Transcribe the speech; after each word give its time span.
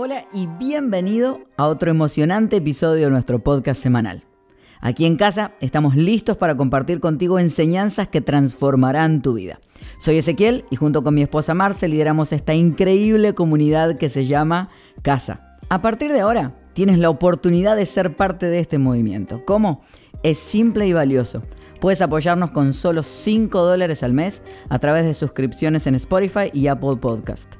Hola 0.00 0.26
y 0.32 0.46
bienvenido 0.46 1.40
a 1.56 1.66
otro 1.66 1.90
emocionante 1.90 2.58
episodio 2.58 3.06
de 3.06 3.10
nuestro 3.10 3.40
podcast 3.40 3.82
semanal. 3.82 4.22
Aquí 4.80 5.06
en 5.06 5.16
casa 5.16 5.54
estamos 5.58 5.96
listos 5.96 6.36
para 6.36 6.56
compartir 6.56 7.00
contigo 7.00 7.40
enseñanzas 7.40 8.06
que 8.06 8.20
transformarán 8.20 9.22
tu 9.22 9.34
vida. 9.34 9.58
Soy 9.98 10.18
Ezequiel 10.18 10.64
y 10.70 10.76
junto 10.76 11.02
con 11.02 11.14
mi 11.14 11.22
esposa 11.22 11.52
Marce 11.52 11.88
lideramos 11.88 12.32
esta 12.32 12.54
increíble 12.54 13.34
comunidad 13.34 13.98
que 13.98 14.08
se 14.08 14.26
llama 14.26 14.68
Casa. 15.02 15.58
A 15.68 15.82
partir 15.82 16.12
de 16.12 16.20
ahora 16.20 16.54
tienes 16.74 17.00
la 17.00 17.10
oportunidad 17.10 17.74
de 17.74 17.84
ser 17.84 18.14
parte 18.14 18.46
de 18.46 18.60
este 18.60 18.78
movimiento. 18.78 19.42
¿Cómo? 19.44 19.82
Es 20.22 20.38
simple 20.38 20.86
y 20.86 20.92
valioso. 20.92 21.42
Puedes 21.80 22.02
apoyarnos 22.02 22.52
con 22.52 22.72
solo 22.72 23.02
5 23.02 23.62
dólares 23.62 24.04
al 24.04 24.12
mes 24.12 24.42
a 24.68 24.78
través 24.78 25.04
de 25.06 25.14
suscripciones 25.14 25.88
en 25.88 25.96
Spotify 25.96 26.50
y 26.52 26.68
Apple 26.68 26.98
Podcast. 27.00 27.52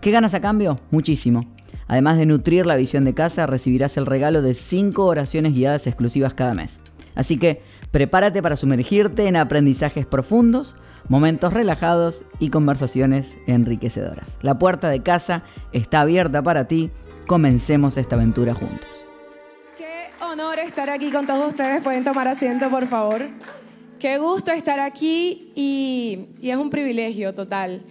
¿Qué 0.00 0.12
ganas 0.12 0.34
a 0.34 0.40
cambio? 0.40 0.76
Muchísimo. 0.92 1.40
Además 1.88 2.18
de 2.18 2.26
nutrir 2.26 2.66
la 2.66 2.76
visión 2.76 3.04
de 3.04 3.14
casa, 3.14 3.46
recibirás 3.46 3.96
el 3.96 4.06
regalo 4.06 4.42
de 4.42 4.54
5 4.54 5.04
oraciones 5.04 5.54
guiadas 5.54 5.86
exclusivas 5.86 6.34
cada 6.34 6.54
mes. 6.54 6.78
Así 7.14 7.36
que 7.36 7.62
prepárate 7.90 8.42
para 8.42 8.56
sumergirte 8.56 9.26
en 9.26 9.36
aprendizajes 9.36 10.06
profundos, 10.06 10.76
momentos 11.08 11.52
relajados 11.52 12.24
y 12.38 12.50
conversaciones 12.50 13.26
enriquecedoras. 13.46 14.30
La 14.42 14.58
puerta 14.58 14.88
de 14.88 15.02
casa 15.02 15.42
está 15.72 16.02
abierta 16.02 16.42
para 16.42 16.68
ti. 16.68 16.90
Comencemos 17.26 17.96
esta 17.96 18.16
aventura 18.16 18.54
juntos. 18.54 18.86
Qué 19.76 20.10
honor 20.22 20.58
estar 20.60 20.88
aquí 20.90 21.10
con 21.10 21.26
todos 21.26 21.48
ustedes. 21.48 21.82
Pueden 21.82 22.04
tomar 22.04 22.28
asiento, 22.28 22.70
por 22.70 22.86
favor. 22.86 23.22
Qué 23.98 24.18
gusto 24.18 24.52
estar 24.52 24.80
aquí 24.80 25.52
y, 25.54 26.28
y 26.40 26.50
es 26.50 26.56
un 26.56 26.70
privilegio 26.70 27.34
total 27.34 27.82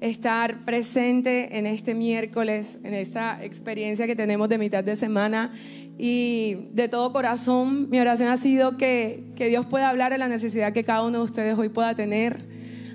estar 0.00 0.64
presente 0.64 1.58
en 1.58 1.66
este 1.66 1.94
miércoles, 1.94 2.78
en 2.84 2.94
esta 2.94 3.44
experiencia 3.44 4.06
que 4.06 4.16
tenemos 4.16 4.48
de 4.48 4.58
mitad 4.58 4.82
de 4.82 4.96
semana. 4.96 5.52
Y 5.98 6.68
de 6.72 6.88
todo 6.88 7.12
corazón, 7.12 7.90
mi 7.90 8.00
oración 8.00 8.30
ha 8.30 8.38
sido 8.38 8.76
que, 8.78 9.24
que 9.36 9.48
Dios 9.48 9.66
pueda 9.66 9.90
hablar 9.90 10.12
de 10.12 10.18
la 10.18 10.28
necesidad 10.28 10.72
que 10.72 10.84
cada 10.84 11.02
uno 11.02 11.18
de 11.18 11.24
ustedes 11.24 11.58
hoy 11.58 11.68
pueda 11.68 11.94
tener. 11.94 12.48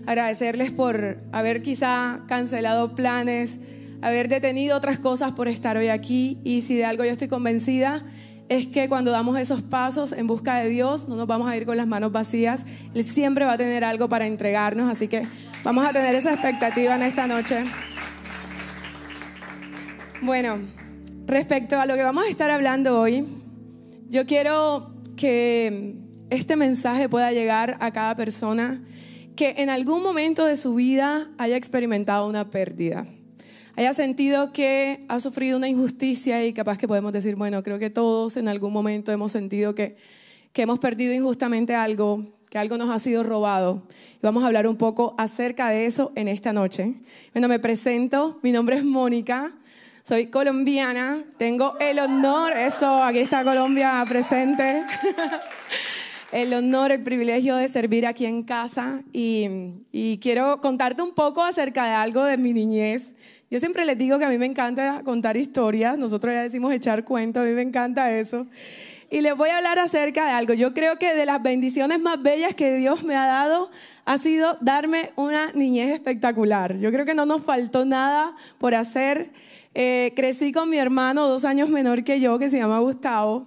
Agradecerles 0.08 0.72
por 0.72 1.20
haber 1.32 1.62
quizá 1.62 2.24
cancelado 2.28 2.96
planes, 2.96 3.60
haber 4.02 4.28
detenido 4.28 4.76
otras 4.76 5.00
cosas 5.00 5.32
por 5.34 5.48
estar 5.48 5.78
hoy 5.78 5.90
aquí. 5.90 6.40
Y 6.44 6.62
si 6.62 6.76
de 6.76 6.86
algo 6.86 7.06
yo 7.06 7.12
estoy 7.12 7.28
convencida, 7.28 8.04
es 8.48 8.68
que 8.68 8.88
cuando 8.88 9.12
damos 9.12 9.38
esos 9.40 9.62
pasos 9.62 10.12
en 10.12 10.28
busca 10.28 10.56
de 10.60 10.70
Dios, 10.70 11.08
no 11.08 11.16
nos 11.16 11.28
vamos 11.28 11.50
a 11.50 11.58
ir 11.58 11.66
con 11.66 11.78
las 11.78 11.88
manos 11.88 12.12
vacías. 12.12 12.64
Él 12.94 13.04
siempre 13.04 13.46
va 13.46 13.54
a 13.54 13.58
tener 13.58 13.84
algo 13.84 14.08
para 14.08 14.28
entregarnos, 14.28 14.92
así 14.92 15.08
que 15.08 15.28
vamos 15.64 15.86
a 15.86 15.94
tener 15.94 16.14
esa 16.14 16.34
expectativa 16.34 16.96
en 16.96 17.02
esta 17.02 17.26
noche. 17.28 17.64
Bueno, 20.22 20.60
respecto 21.26 21.80
a 21.80 21.86
lo 21.86 21.96
que 21.96 22.04
vamos 22.04 22.26
a 22.26 22.30
estar 22.30 22.50
hablando 22.50 23.00
hoy, 23.00 23.26
yo 24.10 24.26
quiero 24.26 24.92
que 25.18 25.96
este 26.30 26.56
mensaje 26.56 27.10
pueda 27.10 27.32
llegar 27.32 27.78
a 27.80 27.92
cada 27.92 28.16
persona 28.16 28.84
que 29.36 29.56
en 29.58 29.70
algún 29.70 30.02
momento 30.02 30.46
de 30.46 30.56
su 30.56 30.76
vida 30.76 31.30
haya 31.38 31.58
experimentado 31.58 32.28
una 32.28 32.50
pérdida 32.50 33.06
haya 33.76 33.94
sentido 33.94 34.52
que 34.52 35.06
ha 35.08 35.20
sufrido 35.20 35.58
una 35.58 35.68
injusticia 35.68 36.46
y 36.46 36.54
capaz 36.54 36.78
que 36.78 36.88
podemos 36.88 37.12
decir, 37.12 37.36
bueno, 37.36 37.62
creo 37.64 37.80
que 37.80 37.90
todos 37.90 38.38
en 38.38 38.48
algún 38.48 38.72
momento 38.72 39.12
hemos 39.12 39.32
sentido 39.32 39.76
que, 39.76 39.98
que 40.54 40.62
hemos 40.62 40.80
perdido 40.80 41.14
injustamente 41.14 41.76
algo, 41.76 42.26
que 42.50 42.58
algo 42.58 42.78
nos 42.78 42.90
ha 42.90 43.00
sido 43.00 43.24
robado. 43.24 43.84
Y 44.16 44.20
vamos 44.22 44.44
a 44.44 44.48
hablar 44.48 44.68
un 44.68 44.78
poco 44.78 45.14
acerca 45.18 45.70
de 45.70 45.86
eso 45.86 46.12
en 46.16 46.28
esta 46.28 46.54
noche. 46.54 46.96
Bueno, 47.34 47.48
me 47.48 47.60
presento, 47.60 48.40
mi 48.42 48.52
nombre 48.52 48.78
es 48.78 48.86
Mónica, 48.86 49.54
soy 50.04 50.28
colombiana, 50.28 51.24
tengo 51.38 51.78
el 51.80 52.00
honor, 52.00 52.54
eso, 52.56 53.04
aquí 53.04 53.20
está 53.20 53.44
Colombia 53.44 54.06
presente. 54.08 54.84
el 56.32 56.54
honor, 56.54 56.92
el 56.92 57.04
privilegio 57.04 57.56
de 57.56 57.68
servir 57.68 58.06
aquí 58.06 58.26
en 58.26 58.44
casa 58.44 59.02
y, 59.12 59.48
y, 59.92 60.20
quiero 60.20 60.62
contarte 60.62 61.02
un 61.02 61.14
poco 61.14 61.44
acerca 61.44 61.86
de 61.86 61.94
algo 61.94 62.24
de 62.24 62.38
mi 62.38 62.54
niñez. 62.54 63.16
Yo 63.52 63.60
siempre 63.60 63.86
les 63.86 63.98
digo 63.98 64.18
que 64.18 64.26
a 64.26 64.30
mí 64.30 64.40
me 64.40 64.48
encanta 64.48 65.04
contar 65.06 65.38
historias, 65.38 66.00
nosotros 66.00 66.34
ya 66.34 66.42
decimos 66.42 66.74
echar 66.74 67.06
cuentos, 67.06 67.44
a 67.44 67.46
mí 67.46 67.54
me 67.54 67.62
encanta 67.62 68.12
eso. 68.12 68.48
Y 69.12 69.22
les 69.22 69.38
voy 69.38 69.50
a 69.50 69.58
hablar 69.58 69.78
acerca 69.78 70.26
de 70.26 70.32
algo. 70.32 70.54
Yo 70.56 70.74
creo 70.74 70.98
que 70.98 71.14
de 71.14 71.28
las 71.28 71.44
bendiciones 71.44 72.00
más 72.00 72.22
bellas 72.22 72.56
que 72.56 72.76
Dios 72.76 73.04
me 73.04 73.16
ha 73.16 73.28
dado 73.28 73.70
ha 74.04 74.18
sido 74.18 74.58
darme 74.62 75.12
una 75.16 75.52
niñez 75.54 75.94
espectacular. 75.94 76.78
Yo 76.80 76.92
creo 76.92 77.06
que 77.06 77.14
no 77.14 77.28
nos 77.28 77.44
faltó 77.44 77.86
nada 77.86 78.36
por 78.58 78.74
hacer. 78.74 79.32
Eh, 79.76 80.14
crecí 80.16 80.52
con 80.52 80.70
mi 80.70 80.78
hermano 80.78 81.28
dos 81.28 81.46
años 81.46 81.70
menor 81.70 82.04
que 82.04 82.20
yo, 82.20 82.40
que 82.40 82.50
se 82.50 82.58
llama 82.58 82.80
Gustavo, 82.80 83.46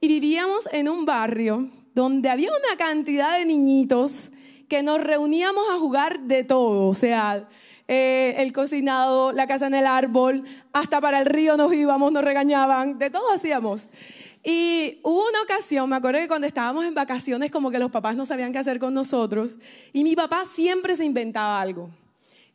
y 0.00 0.08
vivíamos 0.08 0.68
en 0.72 0.88
un 0.88 1.04
barrio 1.04 1.70
donde 1.94 2.30
había 2.30 2.50
una 2.50 2.76
cantidad 2.76 3.38
de 3.38 3.46
niñitos 3.46 4.30
que 4.68 4.82
nos 4.82 5.02
reuníamos 5.02 5.64
a 5.72 5.78
jugar 5.78 6.20
de 6.20 6.44
todo. 6.44 6.88
O 6.88 6.94
sea, 6.94 7.48
eh, 7.88 8.34
el 8.38 8.52
cocinado, 8.52 9.32
la 9.32 9.46
casa 9.46 9.68
en 9.68 9.74
el 9.74 9.86
árbol, 9.86 10.42
hasta 10.72 11.00
para 11.00 11.20
el 11.20 11.26
río 11.26 11.56
nos 11.56 11.72
íbamos, 11.72 12.10
nos 12.10 12.24
regañaban, 12.24 12.98
de 12.98 13.10
todo 13.10 13.32
hacíamos. 13.32 13.88
Y 14.42 15.00
hubo 15.02 15.28
una 15.28 15.42
ocasión, 15.42 15.88
me 15.88 15.96
acuerdo 15.96 16.20
que 16.20 16.28
cuando 16.28 16.46
estábamos 16.46 16.84
en 16.84 16.94
vacaciones, 16.94 17.50
como 17.50 17.70
que 17.70 17.78
los 17.78 17.90
papás 17.90 18.16
no 18.16 18.24
sabían 18.24 18.52
qué 18.52 18.58
hacer 18.58 18.78
con 18.78 18.94
nosotros, 18.94 19.56
y 19.92 20.02
mi 20.04 20.16
papá 20.16 20.44
siempre 20.44 20.96
se 20.96 21.04
inventaba 21.04 21.60
algo. 21.60 21.90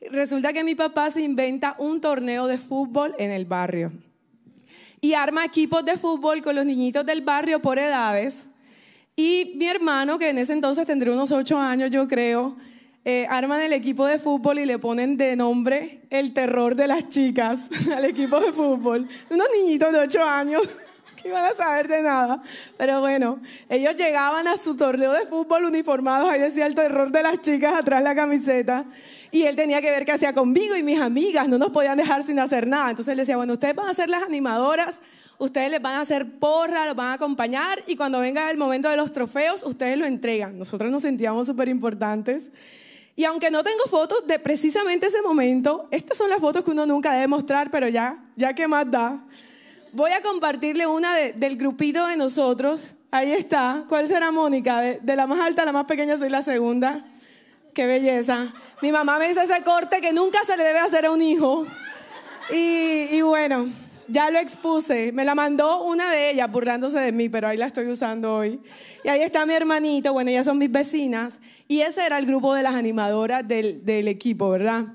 Resulta 0.09 0.51
que 0.51 0.63
mi 0.63 0.75
papá 0.75 1.11
se 1.11 1.21
inventa 1.21 1.75
un 1.77 2.01
torneo 2.01 2.47
de 2.47 2.57
fútbol 2.57 3.13
en 3.17 3.31
el 3.31 3.45
barrio. 3.45 3.91
Y 4.99 5.13
arma 5.13 5.45
equipos 5.45 5.85
de 5.85 5.97
fútbol 5.97 6.41
con 6.41 6.55
los 6.55 6.65
niñitos 6.65 7.05
del 7.05 7.21
barrio 7.21 7.61
por 7.61 7.79
edades. 7.79 8.45
Y 9.15 9.53
mi 9.57 9.67
hermano, 9.67 10.17
que 10.17 10.29
en 10.29 10.39
ese 10.39 10.53
entonces 10.53 10.85
tendría 10.85 11.13
unos 11.13 11.31
ocho 11.31 11.57
años, 11.57 11.91
yo 11.91 12.07
creo, 12.07 12.55
eh, 13.03 13.25
arman 13.29 13.61
el 13.61 13.73
equipo 13.73 14.05
de 14.05 14.19
fútbol 14.19 14.59
y 14.59 14.65
le 14.65 14.77
ponen 14.77 15.17
de 15.17 15.35
nombre 15.35 16.01
el 16.11 16.33
terror 16.33 16.75
de 16.75 16.87
las 16.87 17.09
chicas 17.09 17.61
al 17.95 18.05
equipo 18.05 18.39
de 18.39 18.53
fútbol. 18.53 19.07
Unos 19.29 19.47
niñitos 19.57 19.91
de 19.91 19.99
8 19.99 20.23
años 20.23 20.61
que 21.21 21.29
iban 21.29 21.45
a 21.45 21.55
saber 21.55 21.87
de 21.87 22.03
nada. 22.03 22.43
Pero 22.77 22.99
bueno, 22.99 23.39
ellos 23.69 23.95
llegaban 23.95 24.47
a 24.47 24.55
su 24.55 24.75
torneo 24.75 25.13
de 25.13 25.25
fútbol 25.25 25.65
uniformados, 25.65 26.29
ahí 26.29 26.39
decía 26.39 26.67
el 26.67 26.75
terror 26.75 27.11
de 27.11 27.23
las 27.23 27.41
chicas 27.41 27.73
atrás 27.73 28.03
la 28.03 28.13
camiseta. 28.13 28.85
Y 29.31 29.43
él 29.43 29.55
tenía 29.55 29.81
que 29.81 29.89
ver 29.89 30.05
qué 30.05 30.11
hacía 30.11 30.33
conmigo 30.33 30.75
y 30.75 30.83
mis 30.83 30.99
amigas, 30.99 31.47
no 31.47 31.57
nos 31.57 31.71
podían 31.71 31.97
dejar 31.97 32.21
sin 32.21 32.37
hacer 32.37 32.67
nada. 32.67 32.91
Entonces 32.91 33.13
él 33.13 33.17
decía, 33.17 33.35
bueno, 33.35 33.53
ustedes 33.53 33.73
van 33.73 33.89
a 33.89 33.95
ser 33.95 34.09
las 34.09 34.21
animadoras, 34.21 34.99
ustedes 35.39 35.71
les 35.71 35.81
van 35.81 35.95
a 35.95 36.01
hacer 36.01 36.37
porra, 36.37 36.85
los 36.85 36.95
van 36.95 37.07
a 37.07 37.13
acompañar 37.13 37.81
y 37.87 37.95
cuando 37.95 38.19
venga 38.19 38.51
el 38.51 38.57
momento 38.57 38.89
de 38.89 38.97
los 38.97 39.11
trofeos, 39.11 39.63
ustedes 39.63 39.97
lo 39.97 40.05
entregan. 40.05 40.59
Nosotros 40.59 40.91
nos 40.91 41.01
sentíamos 41.01 41.47
súper 41.47 41.67
importantes. 41.67 42.51
Y 43.21 43.25
aunque 43.25 43.51
no 43.51 43.63
tengo 43.63 43.83
fotos 43.85 44.25
de 44.25 44.39
precisamente 44.39 45.05
ese 45.05 45.21
momento, 45.21 45.87
estas 45.91 46.17
son 46.17 46.27
las 46.27 46.39
fotos 46.39 46.63
que 46.63 46.71
uno 46.71 46.87
nunca 46.87 47.13
debe 47.13 47.27
mostrar, 47.27 47.69
pero 47.69 47.87
ya, 47.87 48.17
ya 48.35 48.55
que 48.55 48.67
más 48.67 48.89
da. 48.89 49.19
Voy 49.91 50.09
a 50.09 50.23
compartirle 50.23 50.87
una 50.87 51.13
del 51.13 51.55
grupito 51.55 52.07
de 52.07 52.17
nosotros. 52.17 52.95
Ahí 53.11 53.31
está. 53.31 53.83
¿Cuál 53.87 54.07
será 54.07 54.31
Mónica? 54.31 54.81
De, 54.81 55.15
la 55.15 55.27
más 55.27 55.39
alta 55.39 55.61
a 55.61 55.65
la 55.65 55.71
más 55.71 55.85
pequeña 55.85 56.17
soy 56.17 56.29
la 56.29 56.41
segunda. 56.41 57.05
Qué 57.75 57.85
belleza. 57.85 58.55
Mi 58.81 58.91
mamá 58.91 59.19
me 59.19 59.29
hizo 59.29 59.41
ese 59.41 59.61
corte 59.61 60.01
que 60.01 60.13
nunca 60.13 60.39
se 60.43 60.57
le 60.57 60.63
debe 60.63 60.79
hacer 60.79 61.05
a 61.05 61.11
un 61.11 61.21
hijo. 61.21 61.67
Y 62.49 63.21
bueno, 63.21 63.69
ya 64.07 64.29
lo 64.29 64.39
expuse. 64.39 65.11
Me 65.11 65.25
la 65.25 65.35
mandó 65.35 65.83
una 65.83 66.11
de 66.11 66.31
ellas 66.31 66.51
burlándose 66.51 66.99
de 66.99 67.11
mí, 67.11 67.29
pero 67.29 67.47
ahí 67.47 67.57
la 67.57 67.67
estoy 67.67 67.87
usando 67.87 68.35
hoy. 68.35 68.61
Y 69.03 69.09
ahí 69.09 69.21
está 69.21 69.45
mi 69.45 69.53
hermanito, 69.53 70.13
bueno, 70.13 70.29
ellas 70.29 70.45
son 70.45 70.57
mis 70.57 70.71
vecinas. 70.71 71.39
Y 71.67 71.81
ese 71.81 72.05
era 72.05 72.17
el 72.17 72.25
grupo 72.25 72.53
de 72.53 72.63
las 72.63 72.75
animadoras 72.75 73.47
del, 73.47 73.85
del 73.85 74.07
equipo, 74.07 74.49
¿verdad? 74.49 74.85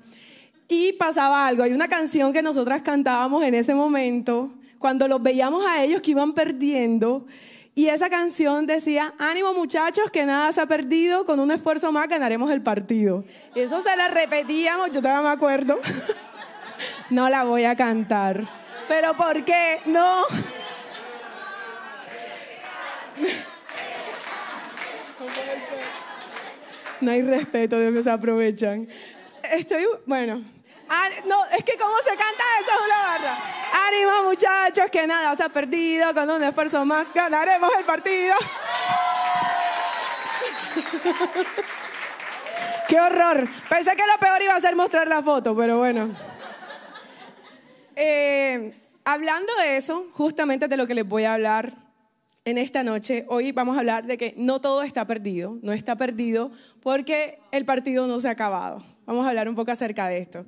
Y 0.68 0.92
pasaba 0.94 1.46
algo. 1.46 1.62
Hay 1.62 1.72
una 1.72 1.88
canción 1.88 2.32
que 2.32 2.42
nosotras 2.42 2.82
cantábamos 2.82 3.44
en 3.44 3.54
ese 3.54 3.74
momento, 3.74 4.52
cuando 4.78 5.08
los 5.08 5.22
veíamos 5.22 5.64
a 5.66 5.82
ellos 5.84 6.00
que 6.02 6.10
iban 6.10 6.34
perdiendo. 6.34 7.26
Y 7.74 7.88
esa 7.88 8.08
canción 8.08 8.66
decía, 8.66 9.12
ánimo 9.18 9.52
muchachos, 9.52 10.10
que 10.10 10.24
nada 10.24 10.50
se 10.50 10.62
ha 10.62 10.66
perdido, 10.66 11.26
con 11.26 11.38
un 11.40 11.50
esfuerzo 11.50 11.92
más 11.92 12.08
ganaremos 12.08 12.50
el 12.50 12.62
partido. 12.62 13.22
Eso 13.54 13.82
se 13.82 13.94
la 13.96 14.08
repetíamos, 14.08 14.90
yo 14.92 15.02
todavía 15.02 15.28
me 15.28 15.34
acuerdo. 15.34 15.78
no 17.10 17.28
la 17.28 17.44
voy 17.44 17.64
a 17.64 17.76
cantar. 17.76 18.65
Pero 18.88 19.14
¿por 19.14 19.44
qué? 19.44 19.80
No. 19.86 20.26
No 27.00 27.10
hay 27.10 27.22
respeto, 27.22 27.78
Dios 27.78 27.92
que 27.94 28.02
se 28.02 28.10
aprovechan. 28.10 28.88
Estoy, 29.52 29.86
bueno. 30.06 30.42
No, 31.26 31.44
es 31.46 31.64
que 31.64 31.76
cómo 31.76 31.96
se 31.98 32.10
canta 32.10 32.44
eso 32.60 32.70
es 32.70 32.78
una 32.84 33.02
barra. 33.02 33.36
Ánimo 33.88 34.22
muchachos, 34.24 34.90
que 34.90 35.06
nada 35.06 35.36
se 35.36 35.42
ha 35.42 35.48
perdido, 35.48 36.14
con 36.14 36.30
un 36.30 36.42
esfuerzo 36.42 36.84
más 36.84 37.12
ganaremos 37.12 37.70
el 37.78 37.84
partido. 37.84 38.34
Qué 42.88 43.00
horror. 43.00 43.48
Pensé 43.68 43.96
que 43.96 44.06
lo 44.06 44.18
peor 44.18 44.40
iba 44.42 44.54
a 44.54 44.60
ser 44.60 44.76
mostrar 44.76 45.08
la 45.08 45.22
foto, 45.22 45.56
pero 45.56 45.78
bueno. 45.78 46.35
Eh, 47.96 48.74
hablando 49.06 49.50
de 49.62 49.78
eso, 49.78 50.06
justamente 50.12 50.68
de 50.68 50.76
lo 50.76 50.86
que 50.86 50.94
les 50.94 51.08
voy 51.08 51.24
a 51.24 51.32
hablar 51.32 51.72
en 52.44 52.58
esta 52.58 52.84
noche, 52.84 53.24
hoy 53.28 53.52
vamos 53.52 53.76
a 53.76 53.80
hablar 53.80 54.06
de 54.06 54.18
que 54.18 54.34
no 54.36 54.60
todo 54.60 54.82
está 54.82 55.06
perdido, 55.06 55.58
no 55.62 55.72
está 55.72 55.96
perdido 55.96 56.50
porque 56.82 57.38
el 57.50 57.64
partido 57.64 58.06
no 58.06 58.18
se 58.18 58.28
ha 58.28 58.32
acabado. 58.32 58.84
Vamos 59.06 59.24
a 59.24 59.30
hablar 59.30 59.48
un 59.48 59.54
poco 59.54 59.70
acerca 59.70 60.08
de 60.08 60.18
esto. 60.18 60.44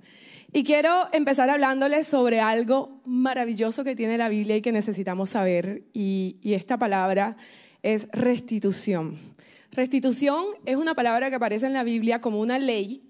Y 0.53 0.63
quiero 0.63 1.09
empezar 1.13 1.49
hablándoles 1.49 2.07
sobre 2.07 2.41
algo 2.41 3.01
maravilloso 3.07 3.83
que 3.83 3.97
tiene 3.97 4.19
la 4.19 4.29
Biblia 4.29 4.57
y 4.57 4.63
que 4.63 4.73
necesitamos 4.73 5.31
saber. 5.31 5.85
Y, 5.95 6.37
y 6.43 6.53
esta 6.53 6.77
palabra 6.77 7.37
es 7.83 8.09
restitución. 8.13 9.19
Restitución 9.73 10.45
es 10.67 10.77
una 10.77 10.95
palabra 10.95 11.31
que 11.31 11.37
aparece 11.37 11.67
en 11.67 11.73
la 11.73 11.83
Biblia 11.83 12.21
como 12.21 12.41
una 12.41 12.59
ley 12.59 13.03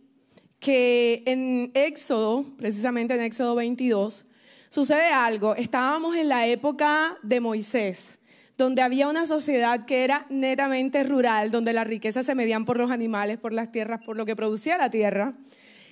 que 0.60 1.22
en 1.26 1.70
Éxodo, 1.74 2.44
precisamente 2.56 3.14
en 3.14 3.22
Éxodo 3.22 3.54
22, 3.54 4.26
sucede 4.68 5.12
algo. 5.12 5.54
Estábamos 5.54 6.16
en 6.16 6.28
la 6.28 6.46
época 6.46 7.18
de 7.22 7.40
Moisés, 7.40 8.18
donde 8.56 8.82
había 8.82 9.08
una 9.08 9.26
sociedad 9.26 9.86
que 9.86 10.04
era 10.04 10.26
netamente 10.30 11.04
rural, 11.04 11.50
donde 11.50 11.72
las 11.72 11.86
riquezas 11.86 12.26
se 12.26 12.34
medían 12.34 12.64
por 12.64 12.78
los 12.78 12.90
animales, 12.90 13.38
por 13.38 13.52
las 13.52 13.70
tierras, 13.70 14.00
por 14.04 14.16
lo 14.16 14.26
que 14.26 14.36
producía 14.36 14.78
la 14.78 14.90
tierra. 14.90 15.34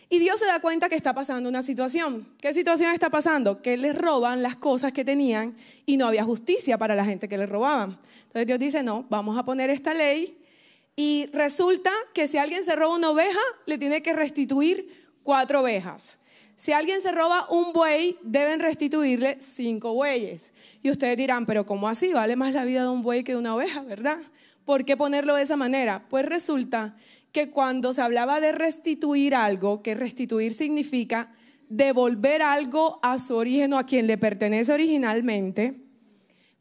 Y 0.09 0.21
Dios 0.21 0.39
se 0.39 0.47
da 0.47 0.61
cuenta 0.61 0.89
que 0.89 0.95
está 0.95 1.15
pasando 1.15 1.49
una 1.49 1.63
situación. 1.63 2.29
¿Qué 2.41 2.53
situación 2.53 2.93
está 2.93 3.11
pasando? 3.11 3.61
Que 3.61 3.77
les 3.77 3.97
roban 3.97 4.41
las 4.41 4.55
cosas 4.55 4.93
que 4.93 5.05
tenían 5.05 5.57
y 5.85 5.97
no 5.97 6.07
había 6.07 6.23
justicia 6.23 6.79
para 6.79 6.95
la 6.95 7.05
gente 7.05 7.29
que 7.29 7.37
les 7.37 7.49
robaban. 7.49 7.99
Entonces 8.23 8.47
Dios 8.47 8.59
dice, 8.59 8.83
no, 8.85 9.05
vamos 9.11 9.37
a 9.37 9.45
poner 9.45 9.69
esta 9.71 9.95
ley 9.95 10.39
y 10.95 11.29
resulta 11.33 11.93
que 12.15 12.27
si 12.27 12.39
alguien 12.39 12.65
se 12.65 12.75
roba 12.75 12.97
una 12.97 13.11
oveja, 13.11 13.41
le 13.67 13.79
tiene 13.79 14.01
que 14.01 14.15
restituir 14.15 15.11
cuatro 15.23 15.61
ovejas. 15.61 16.19
Si 16.57 16.73
alguien 16.73 17.03
se 17.03 17.13
roba 17.13 17.47
un 17.51 17.75
buey, 17.75 18.17
deben 18.23 18.61
restituirle 18.61 19.37
cinco 19.41 19.93
bueyes. 19.93 20.55
Y 20.83 20.91
ustedes 20.91 21.17
dirán, 21.19 21.45
pero 21.45 21.67
¿cómo 21.67 21.87
así? 21.87 22.15
Vale 22.15 22.35
más 22.35 22.55
la 22.55 22.65
vida 22.65 22.83
de 22.83 22.89
un 22.89 23.03
buey 23.03 23.23
que 23.25 23.33
de 23.33 23.39
una 23.39 23.55
oveja, 23.55 23.83
¿verdad? 23.83 24.19
¿Por 24.65 24.87
qué 24.87 24.97
ponerlo 24.97 25.37
de 25.37 25.43
esa 25.43 25.57
manera? 25.57 26.07
Pues 26.09 26.25
resulta 26.25 26.97
que 27.31 27.51
cuando 27.51 27.93
se 27.93 28.01
hablaba 28.01 28.41
de 28.41 28.53
restituir 28.53 29.35
algo, 29.35 29.83
que 29.83 29.95
restituir 29.95 30.55
significa 30.55 31.31
devolver 31.69 32.41
algo 32.41 33.01
a 33.03 33.19
su 33.19 33.37
origen 33.37 33.75
o 33.75 33.79
a 33.79 33.85
quien 33.85 34.07
le 34.07 34.17
pertenece 34.17 34.73
originalmente, 34.73 35.87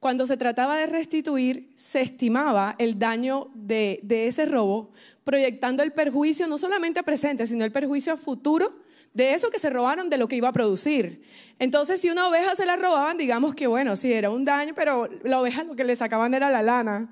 cuando 0.05 0.27
se 0.27 0.37
trataba 0.37 0.77
de 0.77 0.85
restituir, 0.85 1.71
se 1.75 2.01
estimaba 2.01 2.75
el 2.77 2.99
daño 2.99 3.49
de, 3.55 4.01
ese 4.27 4.45
robo, 4.45 4.91
proyectando 5.23 5.81
el 5.81 5.93
perjuicio 5.93 6.47
no 6.47 6.57
solamente 6.57 7.01
presente, 7.01 7.47
sino 7.47 7.65
el 7.65 7.71
perjuicio 7.71 8.17
futuro 8.17 8.83
de 9.15 9.33
eso 9.33 9.49
que 9.49 9.59
se 9.59 9.69
robaron, 9.69 10.09
de 10.09 10.17
lo 10.17 10.27
que 10.27 10.35
iba 10.35 10.49
a 10.49 10.53
producir. 10.53 11.23
Entonces, 11.57 12.01
si 12.01 12.09
una 12.09 12.27
oveja 12.27 12.53
se 12.53 12.65
la 12.65 12.75
robaban, 12.75 13.17
digamos 13.17 13.55
que 13.55 13.65
bueno, 13.65 13.95
sí, 13.95 14.11
era 14.11 14.29
un 14.29 14.43
daño, 14.43 14.73
pero 14.75 15.09
la 15.23 15.39
oveja 15.39 15.63
lo 15.63 15.75
que 15.75 15.85
le 15.85 15.95
sacaban 15.95 16.33
era 16.33 16.49
la 16.49 16.61
lana. 16.61 17.09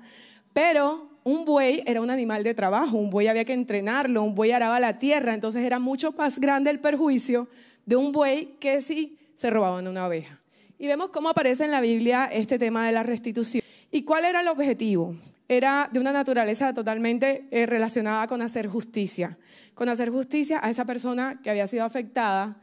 Pero 0.52 1.08
un 1.24 1.46
buey 1.46 1.82
era 1.86 2.02
un 2.02 2.10
animal 2.10 2.44
de 2.44 2.52
trabajo, 2.52 2.98
un 2.98 3.08
buey 3.08 3.26
había 3.26 3.46
que 3.46 3.54
entrenarlo, 3.54 4.22
un 4.22 4.34
buey 4.34 4.50
araba 4.50 4.78
la 4.78 4.98
tierra, 4.98 5.32
entonces 5.32 5.64
era 5.64 5.78
mucho 5.78 6.12
más 6.12 6.38
grande 6.38 6.70
el 6.70 6.78
perjuicio 6.78 7.48
de 7.86 7.96
un 7.96 8.12
buey 8.12 8.56
que 8.60 8.82
si 8.82 9.18
se 9.34 9.48
robaban 9.48 9.88
una 9.88 10.06
oveja. 10.06 10.38
Y 10.78 10.86
vemos 10.86 11.08
cómo 11.08 11.30
aparece 11.30 11.64
en 11.64 11.70
la 11.70 11.80
Biblia 11.80 12.28
este 12.30 12.58
tema 12.58 12.84
de 12.84 12.92
la 12.92 13.02
restitución. 13.02 13.64
¿Y 13.90 14.02
cuál 14.02 14.26
era 14.26 14.42
el 14.42 14.48
objetivo? 14.48 15.16
Era 15.48 15.88
de 15.92 16.00
una 16.00 16.12
naturaleza 16.12 16.72
totalmente 16.72 17.46
eh, 17.50 17.66
relacionada 17.66 18.26
con 18.26 18.40
hacer 18.40 18.66
justicia, 18.66 19.38
con 19.74 19.88
hacer 19.88 20.10
justicia 20.10 20.60
a 20.62 20.70
esa 20.70 20.84
persona 20.84 21.40
que 21.42 21.50
había 21.50 21.66
sido 21.66 21.84
afectada 21.84 22.56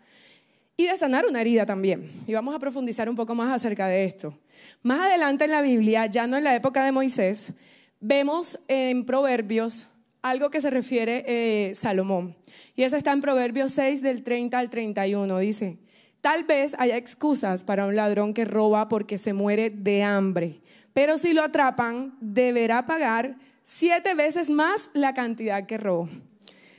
y 0.78 0.88
de 0.88 0.98
sanar 0.98 1.25
una 1.28 1.42
herida 1.42 1.66
también. 1.66 2.12
Y 2.25 2.33
vamos 2.33 2.56
a 2.56 2.60
profundizar 2.60 3.07
un 3.10 3.16
poco 3.16 3.36
más 3.36 3.54
acerca 3.54 3.88
de 3.88 4.06
esto. 4.06 4.38
Más 4.81 5.00
adelante 5.01 5.45
en 5.45 5.51
la 5.51 5.62
Biblia, 5.62 6.07
ya 6.07 6.25
no 6.25 6.38
en 6.38 6.44
la 6.44 6.56
época 6.56 6.83
de 6.83 6.92
Moisés, 6.92 7.54
vemos 8.00 8.60
en 8.68 9.06
Proverbios 9.06 9.89
algo 10.22 10.50
que 10.50 10.62
se 10.62 10.69
refiere 10.69 11.24
eh, 11.28 11.75
Salomón. 11.75 12.36
Y 12.75 12.83
eso 12.83 12.95
está 12.95 13.12
en 13.12 13.22
Proverbios 13.22 13.72
6 13.74 14.01
del 14.01 14.24
30 14.24 14.57
al 14.57 14.69
31. 14.69 15.38
Dice, 15.39 15.78
tal 16.22 16.44
vez 16.44 16.75
haya 16.78 16.98
excusas 16.98 17.63
para 17.63 17.86
un 17.86 17.95
ladrón 17.95 18.33
que 18.33 18.45
roba 18.45 18.88
porque 18.88 19.18
se 19.18 19.33
muere 19.33 19.69
de 19.69 20.04
hambre, 20.04 20.60
pero 20.93 21.17
si 21.17 21.33
lo 21.33 21.43
atrapan, 21.43 22.15
deberá 22.19 22.85
pagar 22.85 23.35
siete 23.63 24.13
veces 24.15 24.49
más 24.49 24.89
la 24.93 25.13
cantidad 25.13 25.65
que 25.65 25.77
robó. 25.77 26.09